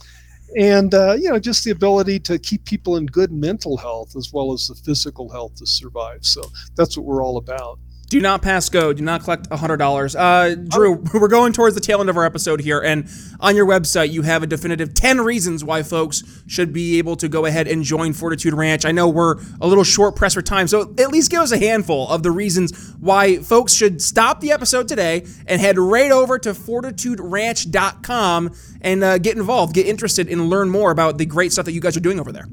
And 0.58 0.94
uh, 0.94 1.12
you 1.14 1.28
know, 1.28 1.38
just 1.38 1.64
the 1.64 1.70
ability 1.70 2.20
to 2.20 2.38
keep 2.38 2.64
people 2.64 2.96
in 2.96 3.06
good 3.06 3.32
mental 3.32 3.76
health 3.76 4.16
as 4.16 4.32
well 4.32 4.52
as 4.52 4.68
the 4.68 4.74
physical 4.74 5.28
health 5.28 5.56
to 5.56 5.66
survive. 5.66 6.24
So 6.24 6.42
that's 6.76 6.96
what 6.96 7.04
we're 7.04 7.22
all 7.22 7.36
about. 7.36 7.78
Do 8.08 8.20
not 8.20 8.40
pass 8.40 8.68
go. 8.68 8.92
Do 8.92 9.02
not 9.02 9.24
collect 9.24 9.50
$100. 9.50 10.14
Uh, 10.16 10.54
Drew, 10.54 10.92
we're 11.14 11.26
going 11.26 11.52
towards 11.52 11.74
the 11.74 11.80
tail 11.80 11.98
end 12.00 12.08
of 12.08 12.16
our 12.16 12.24
episode 12.24 12.60
here, 12.60 12.80
and 12.80 13.08
on 13.40 13.56
your 13.56 13.66
website, 13.66 14.12
you 14.12 14.22
have 14.22 14.44
a 14.44 14.46
definitive 14.46 14.94
10 14.94 15.22
reasons 15.22 15.64
why 15.64 15.82
folks 15.82 16.22
should 16.46 16.72
be 16.72 16.98
able 16.98 17.16
to 17.16 17.28
go 17.28 17.46
ahead 17.46 17.66
and 17.66 17.82
join 17.82 18.12
Fortitude 18.12 18.54
Ranch. 18.54 18.84
I 18.84 18.92
know 18.92 19.08
we're 19.08 19.40
a 19.60 19.66
little 19.66 19.82
short 19.82 20.14
press 20.14 20.34
for 20.34 20.42
time, 20.42 20.68
so 20.68 20.94
at 20.98 21.10
least 21.10 21.32
give 21.32 21.40
us 21.40 21.50
a 21.50 21.58
handful 21.58 22.08
of 22.08 22.22
the 22.22 22.30
reasons 22.30 22.94
why 23.00 23.38
folks 23.38 23.74
should 23.74 24.00
stop 24.00 24.40
the 24.40 24.52
episode 24.52 24.86
today 24.86 25.26
and 25.46 25.60
head 25.60 25.76
right 25.76 26.12
over 26.12 26.38
to 26.38 26.50
fortituderanch.com 26.50 28.54
and 28.82 29.02
uh, 29.02 29.18
get 29.18 29.36
involved, 29.36 29.74
get 29.74 29.86
interested, 29.86 30.28
and 30.28 30.48
learn 30.48 30.70
more 30.70 30.92
about 30.92 31.18
the 31.18 31.26
great 31.26 31.52
stuff 31.52 31.64
that 31.64 31.72
you 31.72 31.80
guys 31.80 31.96
are 31.96 32.00
doing 32.00 32.20
over 32.20 32.30
there. 32.30 32.46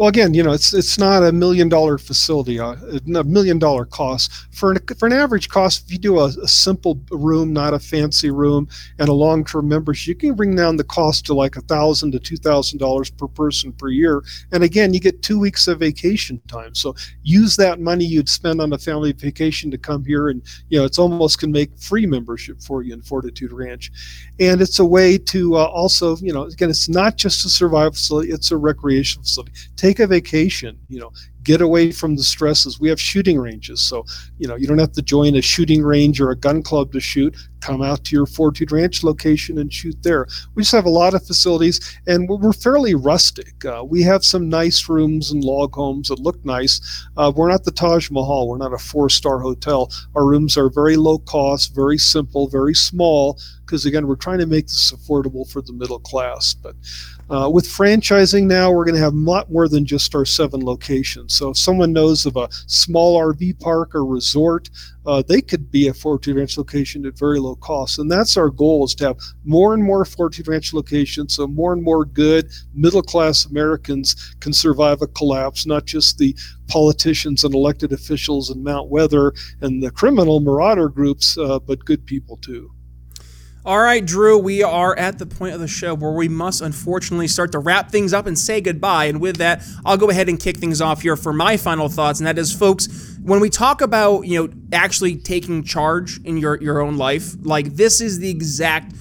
Well, 0.00 0.08
again, 0.08 0.32
you 0.32 0.42
know, 0.42 0.52
it's 0.52 0.72
it's 0.72 0.98
not 0.98 1.22
a 1.22 1.30
million 1.30 1.68
dollar 1.68 1.98
facility, 1.98 2.58
uh, 2.58 2.74
a 3.14 3.22
million 3.22 3.58
dollar 3.58 3.84
cost 3.84 4.32
for 4.50 4.72
an, 4.72 4.78
for 4.98 5.04
an 5.06 5.12
average 5.12 5.50
cost. 5.50 5.84
If 5.84 5.92
you 5.92 5.98
do 5.98 6.20
a, 6.20 6.28
a 6.42 6.48
simple 6.48 6.98
room, 7.10 7.52
not 7.52 7.74
a 7.74 7.78
fancy 7.78 8.30
room, 8.30 8.66
and 8.98 9.10
a 9.10 9.12
long 9.12 9.44
term 9.44 9.68
membership, 9.68 10.08
you 10.08 10.14
can 10.14 10.36
bring 10.36 10.56
down 10.56 10.78
the 10.78 10.84
cost 10.84 11.26
to 11.26 11.34
like 11.34 11.56
a 11.56 11.60
thousand 11.60 12.12
to 12.12 12.18
two 12.18 12.38
thousand 12.38 12.78
dollars 12.78 13.10
per 13.10 13.28
person 13.28 13.74
per 13.74 13.88
year. 13.90 14.24
And 14.52 14.64
again, 14.64 14.94
you 14.94 15.00
get 15.00 15.20
two 15.22 15.38
weeks 15.38 15.68
of 15.68 15.80
vacation 15.80 16.40
time. 16.48 16.74
So 16.74 16.96
use 17.22 17.54
that 17.56 17.78
money 17.78 18.06
you'd 18.06 18.30
spend 18.30 18.62
on 18.62 18.72
a 18.72 18.78
family 18.78 19.12
vacation 19.12 19.70
to 19.70 19.76
come 19.76 20.02
here, 20.02 20.30
and 20.30 20.40
you 20.70 20.78
know, 20.78 20.86
it's 20.86 20.98
almost 20.98 21.40
can 21.40 21.52
make 21.52 21.76
free 21.78 22.06
membership 22.06 22.62
for 22.62 22.82
you 22.82 22.94
in 22.94 23.02
Fortitude 23.02 23.52
Ranch. 23.52 23.92
And 24.40 24.62
it's 24.62 24.78
a 24.78 24.84
way 24.84 25.18
to 25.18 25.56
uh, 25.56 25.64
also, 25.66 26.16
you 26.16 26.32
know, 26.32 26.44
again, 26.44 26.70
it's 26.70 26.88
not 26.88 27.18
just 27.18 27.44
a 27.44 27.50
survival 27.50 27.92
facility; 27.92 28.30
it's 28.32 28.50
a 28.50 28.56
recreation 28.56 29.20
facility. 29.20 29.52
Take 29.76 29.89
take 29.90 30.00
a 30.00 30.06
vacation, 30.06 30.78
you 30.88 31.00
know, 31.00 31.12
get 31.42 31.60
away 31.60 31.92
from 31.92 32.16
the 32.16 32.22
stresses. 32.22 32.80
We 32.80 32.88
have 32.88 33.00
shooting 33.00 33.38
ranges, 33.38 33.80
so 33.80 34.04
you 34.38 34.48
know 34.48 34.56
you 34.56 34.66
don't 34.66 34.78
have 34.78 34.92
to 34.92 35.02
join 35.02 35.36
a 35.36 35.42
shooting 35.42 35.82
range 35.82 36.20
or 36.20 36.30
a 36.30 36.36
gun 36.36 36.62
club 36.62 36.92
to 36.92 37.00
shoot. 37.00 37.36
Come 37.60 37.82
out 37.82 38.04
to 38.04 38.16
your 38.16 38.24
Fortitude 38.24 38.72
Ranch 38.72 39.04
location 39.04 39.58
and 39.58 39.70
shoot 39.72 40.02
there. 40.02 40.26
We 40.54 40.62
just 40.62 40.72
have 40.72 40.86
a 40.86 40.90
lot 40.90 41.12
of 41.12 41.26
facilities, 41.26 41.98
and 42.06 42.26
we're 42.26 42.54
fairly 42.54 42.94
rustic. 42.94 43.62
Uh, 43.64 43.84
we 43.86 44.02
have 44.02 44.24
some 44.24 44.48
nice 44.48 44.88
rooms 44.88 45.30
and 45.30 45.44
log 45.44 45.74
homes 45.74 46.08
that 46.08 46.18
look 46.18 46.42
nice. 46.42 46.80
Uh, 47.18 47.30
we're 47.34 47.50
not 47.50 47.64
the 47.64 47.70
Taj 47.70 48.10
Mahal. 48.10 48.48
We're 48.48 48.56
not 48.56 48.72
a 48.72 48.78
four-star 48.78 49.40
hotel. 49.40 49.92
Our 50.14 50.24
rooms 50.24 50.56
are 50.56 50.70
very 50.70 50.96
low 50.96 51.18
cost, 51.18 51.74
very 51.74 51.98
simple, 51.98 52.48
very 52.48 52.74
small. 52.74 53.38
Because 53.66 53.86
again, 53.86 54.08
we're 54.08 54.16
trying 54.16 54.40
to 54.40 54.46
make 54.46 54.66
this 54.66 54.90
affordable 54.90 55.48
for 55.48 55.62
the 55.62 55.72
middle 55.72 56.00
class. 56.00 56.54
But 56.54 56.74
uh, 57.28 57.48
with 57.48 57.66
franchising 57.66 58.46
now, 58.46 58.72
we're 58.72 58.84
going 58.84 58.96
to 58.96 59.00
have 59.00 59.14
a 59.14 59.16
lot 59.16 59.48
more 59.48 59.68
than 59.68 59.86
just 59.86 60.14
our 60.14 60.24
seven 60.24 60.64
locations. 60.64 61.29
So 61.30 61.50
if 61.50 61.58
someone 61.58 61.92
knows 61.92 62.26
of 62.26 62.36
a 62.36 62.48
small 62.66 63.18
RV 63.18 63.60
park 63.60 63.94
or 63.94 64.04
resort, 64.04 64.68
uh, 65.06 65.22
they 65.26 65.40
could 65.40 65.70
be 65.70 65.88
a 65.88 65.94
Fortitude 65.94 66.36
Ranch 66.36 66.58
location 66.58 67.06
at 67.06 67.18
very 67.18 67.38
low 67.40 67.56
cost. 67.56 67.98
And 67.98 68.10
that's 68.10 68.36
our 68.36 68.50
goal 68.50 68.84
is 68.84 68.94
to 68.96 69.08
have 69.08 69.18
more 69.44 69.74
and 69.74 69.82
more 69.82 70.04
Fortitude 70.04 70.48
Ranch 70.48 70.74
locations 70.74 71.36
so 71.36 71.46
more 71.46 71.72
and 71.72 71.82
more 71.82 72.04
good 72.04 72.50
middle 72.74 73.02
class 73.02 73.46
Americans 73.46 74.34
can 74.40 74.52
survive 74.52 75.02
a 75.02 75.06
collapse, 75.06 75.66
not 75.66 75.86
just 75.86 76.18
the 76.18 76.36
politicians 76.68 77.44
and 77.44 77.54
elected 77.54 77.92
officials 77.92 78.50
and 78.50 78.62
Mount 78.62 78.88
Weather 78.88 79.32
and 79.60 79.82
the 79.82 79.90
criminal 79.90 80.40
marauder 80.40 80.88
groups, 80.88 81.36
uh, 81.38 81.58
but 81.58 81.84
good 81.84 82.04
people 82.06 82.36
too. 82.36 82.70
All 83.62 83.78
right, 83.78 84.02
Drew, 84.02 84.38
we 84.38 84.62
are 84.62 84.96
at 84.96 85.18
the 85.18 85.26
point 85.26 85.52
of 85.52 85.60
the 85.60 85.68
show 85.68 85.92
where 85.94 86.12
we 86.12 86.28
must 86.28 86.62
unfortunately 86.62 87.28
start 87.28 87.52
to 87.52 87.58
wrap 87.58 87.90
things 87.90 88.14
up 88.14 88.26
and 88.26 88.38
say 88.38 88.62
goodbye. 88.62 89.04
And 89.04 89.20
with 89.20 89.36
that, 89.36 89.62
I'll 89.84 89.98
go 89.98 90.08
ahead 90.08 90.30
and 90.30 90.40
kick 90.40 90.56
things 90.56 90.80
off 90.80 91.02
here 91.02 91.14
for 91.14 91.34
my 91.34 91.58
final 91.58 91.90
thoughts. 91.90 92.20
And 92.20 92.26
that 92.26 92.38
is, 92.38 92.54
folks, 92.54 93.18
when 93.22 93.38
we 93.38 93.50
talk 93.50 93.82
about, 93.82 94.22
you 94.22 94.46
know, 94.46 94.52
actually 94.72 95.16
taking 95.16 95.62
charge 95.62 96.22
in 96.24 96.38
your, 96.38 96.58
your 96.62 96.80
own 96.80 96.96
life, 96.96 97.34
like 97.42 97.76
this 97.76 98.00
is 98.00 98.18
the 98.18 98.30
exact 98.30 98.94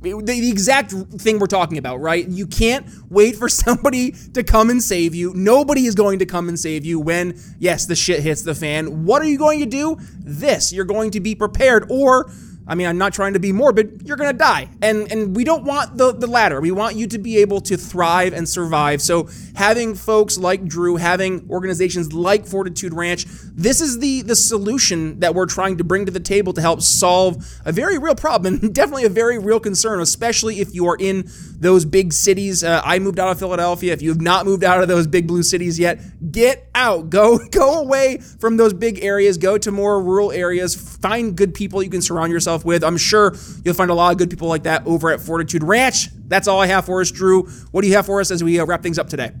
the, 0.00 0.50
exact 0.50 0.92
thing 0.92 1.38
we're 1.38 1.46
talking 1.46 1.78
about, 1.78 1.98
right? 1.98 2.28
You 2.28 2.46
can't 2.46 2.86
wait 3.08 3.36
for 3.36 3.48
somebody 3.48 4.12
to 4.34 4.44
come 4.44 4.70
and 4.70 4.80
save 4.80 5.16
you. 5.16 5.32
Nobody 5.34 5.86
is 5.86 5.96
going 5.96 6.20
to 6.20 6.26
come 6.26 6.48
and 6.48 6.60
save 6.60 6.84
you 6.84 7.00
when, 7.00 7.40
yes, 7.58 7.86
the 7.86 7.96
shit 7.96 8.20
hits 8.20 8.42
the 8.42 8.54
fan. 8.54 9.06
What 9.06 9.22
are 9.22 9.26
you 9.26 9.38
going 9.38 9.60
to 9.60 9.66
do? 9.66 9.96
This. 10.20 10.72
You're 10.72 10.84
going 10.84 11.10
to 11.12 11.20
be 11.20 11.34
prepared 11.34 11.86
or 11.90 12.30
I 12.66 12.74
mean, 12.74 12.86
I'm 12.86 12.96
not 12.96 13.12
trying 13.12 13.34
to 13.34 13.38
be 13.38 13.52
morbid. 13.52 14.02
You're 14.06 14.16
gonna 14.16 14.32
die, 14.32 14.70
and 14.80 15.10
and 15.12 15.36
we 15.36 15.44
don't 15.44 15.64
want 15.64 15.98
the 15.98 16.12
the 16.12 16.26
latter. 16.26 16.60
We 16.60 16.70
want 16.70 16.96
you 16.96 17.06
to 17.08 17.18
be 17.18 17.38
able 17.38 17.60
to 17.62 17.76
thrive 17.76 18.32
and 18.32 18.48
survive. 18.48 19.02
So 19.02 19.28
having 19.54 19.94
folks 19.94 20.38
like 20.38 20.64
Drew, 20.64 20.96
having 20.96 21.46
organizations 21.50 22.14
like 22.14 22.46
Fortitude 22.46 22.94
Ranch, 22.94 23.26
this 23.52 23.82
is 23.82 23.98
the 23.98 24.22
the 24.22 24.34
solution 24.34 25.20
that 25.20 25.34
we're 25.34 25.46
trying 25.46 25.76
to 25.76 25.84
bring 25.84 26.06
to 26.06 26.12
the 26.12 26.20
table 26.20 26.54
to 26.54 26.62
help 26.62 26.80
solve 26.80 27.44
a 27.66 27.72
very 27.72 27.98
real 27.98 28.14
problem 28.14 28.60
and 28.62 28.74
definitely 28.74 29.04
a 29.04 29.10
very 29.10 29.38
real 29.38 29.60
concern, 29.60 30.00
especially 30.00 30.60
if 30.60 30.74
you 30.74 30.86
are 30.86 30.96
in 30.98 31.28
those 31.58 31.84
big 31.84 32.14
cities. 32.14 32.64
Uh, 32.64 32.80
I 32.82 32.98
moved 32.98 33.18
out 33.18 33.28
of 33.28 33.38
Philadelphia. 33.38 33.92
If 33.92 34.00
you 34.00 34.08
have 34.08 34.22
not 34.22 34.46
moved 34.46 34.64
out 34.64 34.80
of 34.80 34.88
those 34.88 35.06
big 35.06 35.26
blue 35.26 35.42
cities 35.42 35.78
yet, 35.78 36.00
get 36.32 36.66
out. 36.74 37.10
Go 37.10 37.38
go 37.50 37.80
away 37.80 38.18
from 38.38 38.56
those 38.56 38.72
big 38.72 39.04
areas. 39.04 39.36
Go 39.36 39.58
to 39.58 39.70
more 39.70 40.02
rural 40.02 40.32
areas. 40.32 40.74
Find 40.74 41.36
good 41.36 41.52
people 41.52 41.82
you 41.82 41.90
can 41.90 42.00
surround 42.00 42.32
yourself 42.32 42.53
yourself 42.54 42.64
with. 42.64 42.84
I'm 42.84 42.96
sure 42.96 43.34
you'll 43.64 43.74
find 43.74 43.90
a 43.90 43.94
lot 43.94 44.12
of 44.12 44.18
good 44.18 44.30
people 44.30 44.48
like 44.48 44.64
that 44.64 44.86
over 44.86 45.10
at 45.10 45.20
Fortitude 45.20 45.62
Ranch. 45.62 46.08
That's 46.28 46.48
all 46.48 46.60
I 46.60 46.66
have 46.66 46.86
for 46.86 47.00
us, 47.00 47.10
Drew. 47.10 47.44
What 47.72 47.82
do 47.82 47.88
you 47.88 47.94
have 47.94 48.06
for 48.06 48.20
us 48.20 48.30
as 48.30 48.42
we 48.42 48.60
uh, 48.60 48.64
wrap 48.64 48.82
things 48.82 48.98
up 48.98 49.08
today? 49.08 49.32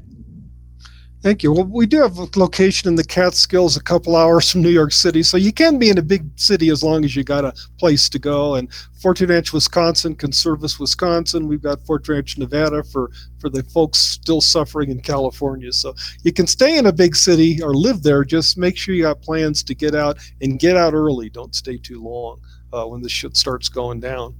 Thank 1.24 1.42
you. 1.42 1.54
Well, 1.54 1.64
we 1.64 1.86
do 1.86 2.02
have 2.02 2.18
a 2.18 2.28
location 2.36 2.86
in 2.86 2.96
the 2.96 3.02
Catskills, 3.02 3.78
a 3.78 3.82
couple 3.82 4.14
hours 4.14 4.50
from 4.50 4.60
New 4.60 4.68
York 4.68 4.92
City, 4.92 5.22
so 5.22 5.38
you 5.38 5.54
can 5.54 5.78
be 5.78 5.88
in 5.88 5.96
a 5.96 6.02
big 6.02 6.28
city 6.36 6.68
as 6.68 6.82
long 6.82 7.02
as 7.02 7.16
you 7.16 7.24
got 7.24 7.46
a 7.46 7.54
place 7.78 8.10
to 8.10 8.18
go. 8.18 8.56
And 8.56 8.70
Fort 9.00 9.22
Ranch, 9.22 9.50
Wisconsin 9.50 10.16
can 10.16 10.32
service 10.32 10.78
Wisconsin. 10.78 11.48
We've 11.48 11.62
got 11.62 11.80
Fort 11.86 12.06
Ranch, 12.06 12.36
Nevada 12.36 12.84
for 12.84 13.10
for 13.40 13.48
the 13.48 13.62
folks 13.62 14.00
still 14.00 14.42
suffering 14.42 14.90
in 14.90 15.00
California. 15.00 15.72
So 15.72 15.94
you 16.24 16.32
can 16.34 16.46
stay 16.46 16.76
in 16.76 16.84
a 16.84 16.92
big 16.92 17.16
city 17.16 17.62
or 17.62 17.72
live 17.72 18.02
there. 18.02 18.22
Just 18.22 18.58
make 18.58 18.76
sure 18.76 18.94
you 18.94 19.04
got 19.04 19.22
plans 19.22 19.62
to 19.62 19.74
get 19.74 19.94
out 19.94 20.18
and 20.42 20.58
get 20.58 20.76
out 20.76 20.92
early. 20.92 21.30
Don't 21.30 21.54
stay 21.54 21.78
too 21.78 22.02
long 22.02 22.38
uh, 22.70 22.84
when 22.84 23.00
the 23.00 23.08
shit 23.08 23.34
starts 23.34 23.70
going 23.70 23.98
down. 23.98 24.34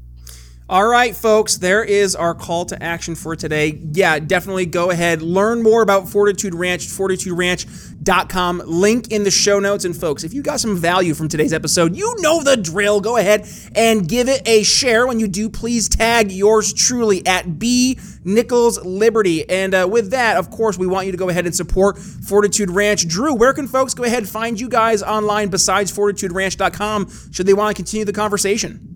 All 0.67 0.87
right, 0.87 1.15
folks, 1.15 1.59
there 1.59 1.85
is 1.85 2.17
our 2.17 2.35
call 2.35 2.65
to 2.65 2.83
action 2.83 3.15
for 3.17 3.37
today. 3.37 3.83
Yeah, 3.93 4.19
definitely 4.19 4.65
go 4.65 4.91
ahead, 4.91 5.21
learn 5.21 5.63
more 5.63 5.83
about 5.83 6.09
Fortitude 6.09 6.55
Ranch, 6.55 6.87
fortituderanch.com, 6.87 8.63
link 8.65 9.09
in 9.09 9.25
the 9.25 9.31
show 9.31 9.61
notes. 9.61 9.85
And, 9.85 9.95
folks, 9.95 10.25
if 10.25 10.33
you 10.33 10.41
got 10.41 10.61
some 10.61 10.75
value 10.75 11.13
from 11.13 11.29
today's 11.29 11.53
episode, 11.53 11.95
you 11.95 12.15
know 12.21 12.43
the 12.43 12.57
drill. 12.57 13.03
Go 13.03 13.19
ahead 13.19 13.47
and 13.75 14.09
give 14.09 14.27
it 14.31 14.41
a 14.49 14.63
share. 14.63 15.07
When 15.07 15.21
you 15.21 15.29
do, 15.29 15.51
please 15.51 15.87
tag 15.87 16.33
yours 16.33 16.73
truly 16.73 17.27
at 17.27 17.59
B 17.59 17.99
Nichols 18.25 18.83
Liberty. 18.83 19.47
And 19.47 19.75
uh, 19.75 19.87
with 19.91 20.13
that, 20.13 20.39
of 20.39 20.49
course, 20.49 20.79
we 20.79 20.87
want 20.87 21.05
you 21.05 21.13
to 21.13 21.19
go 21.19 21.29
ahead 21.29 21.45
and 21.45 21.55
support 21.55 21.99
Fortitude 21.99 22.71
Ranch. 22.71 23.07
Drew, 23.07 23.35
where 23.35 23.53
can 23.53 23.69
folks 23.69 23.93
go 23.93 24.05
ahead 24.05 24.21
and 24.21 24.29
find 24.29 24.59
you 24.59 24.71
guys 24.71 25.03
online 25.03 25.51
besides 25.51 25.93
fortituderanch.com 25.93 27.11
should 27.33 27.45
they 27.45 27.53
want 27.53 27.77
to 27.77 27.79
continue 27.79 28.07
the 28.07 28.15
conversation? 28.15 28.94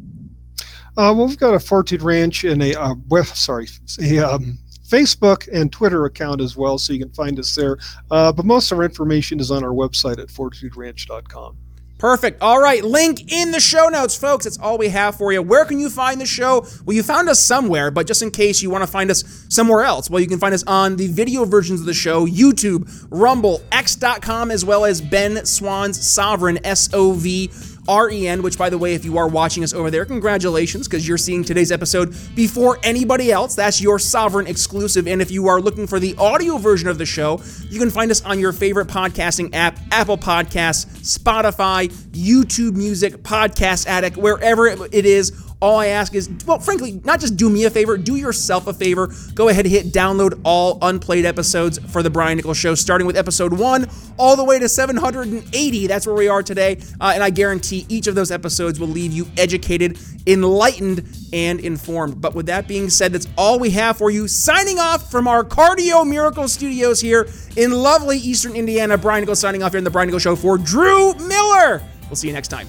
Uh, 0.99 1.15
well, 1.15 1.29
we've 1.29 1.39
got 1.39 1.55
a 1.55 1.61
Fortitude 1.61 2.03
Ranch 2.03 2.43
and 2.43 2.61
a 2.61 2.75
uh, 2.75 2.97
well, 3.09 3.23
sorry, 3.23 3.69
a 4.03 4.19
um, 4.19 4.59
Facebook 4.85 5.49
and 5.53 5.71
Twitter 5.71 6.07
account 6.07 6.41
as 6.41 6.57
well, 6.57 6.77
so 6.77 6.93
you 6.93 6.99
can 6.99 7.13
find 7.13 7.39
us 7.39 7.55
there. 7.55 7.79
Uh, 8.11 8.33
but 8.33 8.45
most 8.45 8.73
of 8.73 8.79
our 8.79 8.85
information 8.85 9.39
is 9.39 9.53
on 9.53 9.63
our 9.63 9.71
website 9.71 10.19
at 10.19 10.27
fortituderanch.com. 10.27 11.57
Perfect. 11.99 12.41
All 12.41 12.61
right, 12.61 12.85
link 12.85 13.33
in 13.33 13.51
the 13.51 13.59
show 13.59 13.89
notes, 13.89 14.17
folks. 14.17 14.45
That's 14.45 14.59
all 14.59 14.79
we 14.79 14.89
have 14.89 15.17
for 15.17 15.33
you. 15.33 15.43
Where 15.43 15.65
can 15.65 15.81
you 15.81 15.91
find 15.91 16.21
the 16.21 16.27
show? 16.27 16.65
Well, 16.85 16.95
you 16.95 17.03
found 17.03 17.29
us 17.29 17.41
somewhere, 17.41 17.91
but 17.91 18.07
just 18.07 18.23
in 18.23 18.31
case 18.31 18.63
you 18.63 18.71
want 18.71 18.83
to 18.83 18.91
find 18.91 19.11
us 19.11 19.45
somewhere 19.49 19.83
else, 19.83 20.09
well, 20.09 20.21
you 20.21 20.29
can 20.29 20.39
find 20.39 20.55
us 20.55 20.63
on 20.65 20.95
the 20.95 21.09
video 21.09 21.45
versions 21.45 21.81
of 21.81 21.87
the 21.87 21.95
show, 21.95 22.25
YouTube, 22.25 23.07
Rumble, 23.11 23.61
X.com, 23.73 24.53
as 24.53 24.65
well 24.65 24.85
as 24.85 25.01
Ben 25.01 25.45
Swann's 25.45 25.99
Sovren, 25.99 26.61
S 26.63 26.89
O 26.93 27.13
V 27.13 27.51
REN, 27.89 28.43
which, 28.43 28.59
by 28.59 28.69
the 28.69 28.77
way, 28.77 28.95
if 28.95 29.05
you 29.05 29.17
are 29.17 29.27
watching 29.27 29.65
us 29.65 29.73
over 29.73 29.91
there, 29.91 30.05
congratulations, 30.05 30.87
because 30.87 31.09
you're 31.09 31.17
seeing 31.17 31.43
today's 31.43 31.73
episode 31.73 32.15
before 32.35 32.79
anybody 32.83 33.33
else. 33.33 33.55
That's 33.55 33.81
your 33.81 33.99
Sovren 33.99 34.47
exclusive. 34.47 35.09
And 35.09 35.23
if 35.23 35.31
you 35.31 35.49
are 35.49 35.61
looking 35.61 35.87
for 35.87 35.99
the 35.99 36.15
audio 36.19 36.59
version 36.59 36.89
of 36.89 36.99
the 36.99 37.07
show, 37.07 37.41
you 37.71 37.81
can 37.81 37.91
find 37.91 38.11
us 38.11 38.23
on 38.25 38.39
your 38.39 38.53
favorite 38.53 38.89
podcasting 38.89 39.55
app 39.55 39.79
Apple 39.91 40.19
Podcasts, 40.19 40.98
Spotify, 41.09 41.89
YouTube 42.13 42.75
Music, 42.75 43.23
Podcast 43.23 43.87
Addict, 43.87 44.19
wherever 44.19 44.67
it 44.67 45.07
is 45.07 45.33
all 45.61 45.79
I 45.79 45.87
ask 45.89 46.15
is, 46.15 46.31
well, 46.47 46.61
frankly, 46.61 47.01
not 47.05 47.21
just 47.21 47.37
do 47.37 47.51
me 47.51 47.65
a 47.65 47.71
favor, 47.71 47.99
do 47.99 48.15
yourself 48.15 48.67
a 48.69 48.73
favor. 48.73 49.13
Go 49.35 49.49
ahead 49.49 49.65
and 49.65 49.75
hit 49.75 49.87
download 49.87 50.41
all 50.45 50.79
unplayed 50.83 51.25
episodes 51.25 51.79
for 51.91 52.03
The 52.03 52.11
Brian 52.11 52.37
Nichols 52.37 52.57
Show, 52.57 52.75
starting 52.77 53.07
with 53.07 53.17
episode 53.17 53.53
one 53.53 53.87
all 54.19 54.37
the 54.37 54.45
way 54.45 54.59
to 54.61 54.69
780. 54.69 55.87
That's 55.89 56.07
where 56.07 56.15
we 56.15 56.29
are 56.29 56.43
today. 56.43 56.79
Uh, 57.01 57.13
and 57.15 57.25
I 57.25 57.31
guarantee 57.31 57.87
each 57.89 58.07
of 58.07 58.15
those 58.15 58.31
episodes 58.31 58.79
will 58.79 58.89
leave 58.89 59.13
you 59.13 59.27
educated, 59.37 59.99
enlightened, 60.27 61.05
and 61.33 61.59
informed. 61.59 62.21
But 62.21 62.35
with 62.35 62.47
that 62.47 62.69
being 62.69 62.89
said, 62.89 63.13
that's 63.13 63.27
all 63.37 63.59
we 63.59 63.71
have 63.71 63.99
for 63.99 64.11
you. 64.11 64.29
Signing 64.29 64.79
off 64.79 65.11
from 65.11 65.27
our 65.27 65.43
Cardio 65.43 66.09
Miracle 66.09 66.47
Studios 66.47 67.01
here 67.01 67.29
in 67.57 67.73
lovely 67.73 68.19
Eastern 68.19 68.55
Indiana. 68.55 68.97
Brian 68.97 69.23
Nichols 69.23 69.41
signing 69.41 69.65
off 69.65 69.73
here 69.73 69.79
in 69.79 69.85
The 69.85 69.91
Brian 69.91 70.07
Nichols 70.07 70.23
Show 70.23 70.37
for 70.37 70.57
Drew 70.57 71.15
Miller. 71.15 71.83
We'll 72.09 72.17
see 72.17 72.29
you 72.29 72.33
next 72.33 72.49
time. 72.49 72.69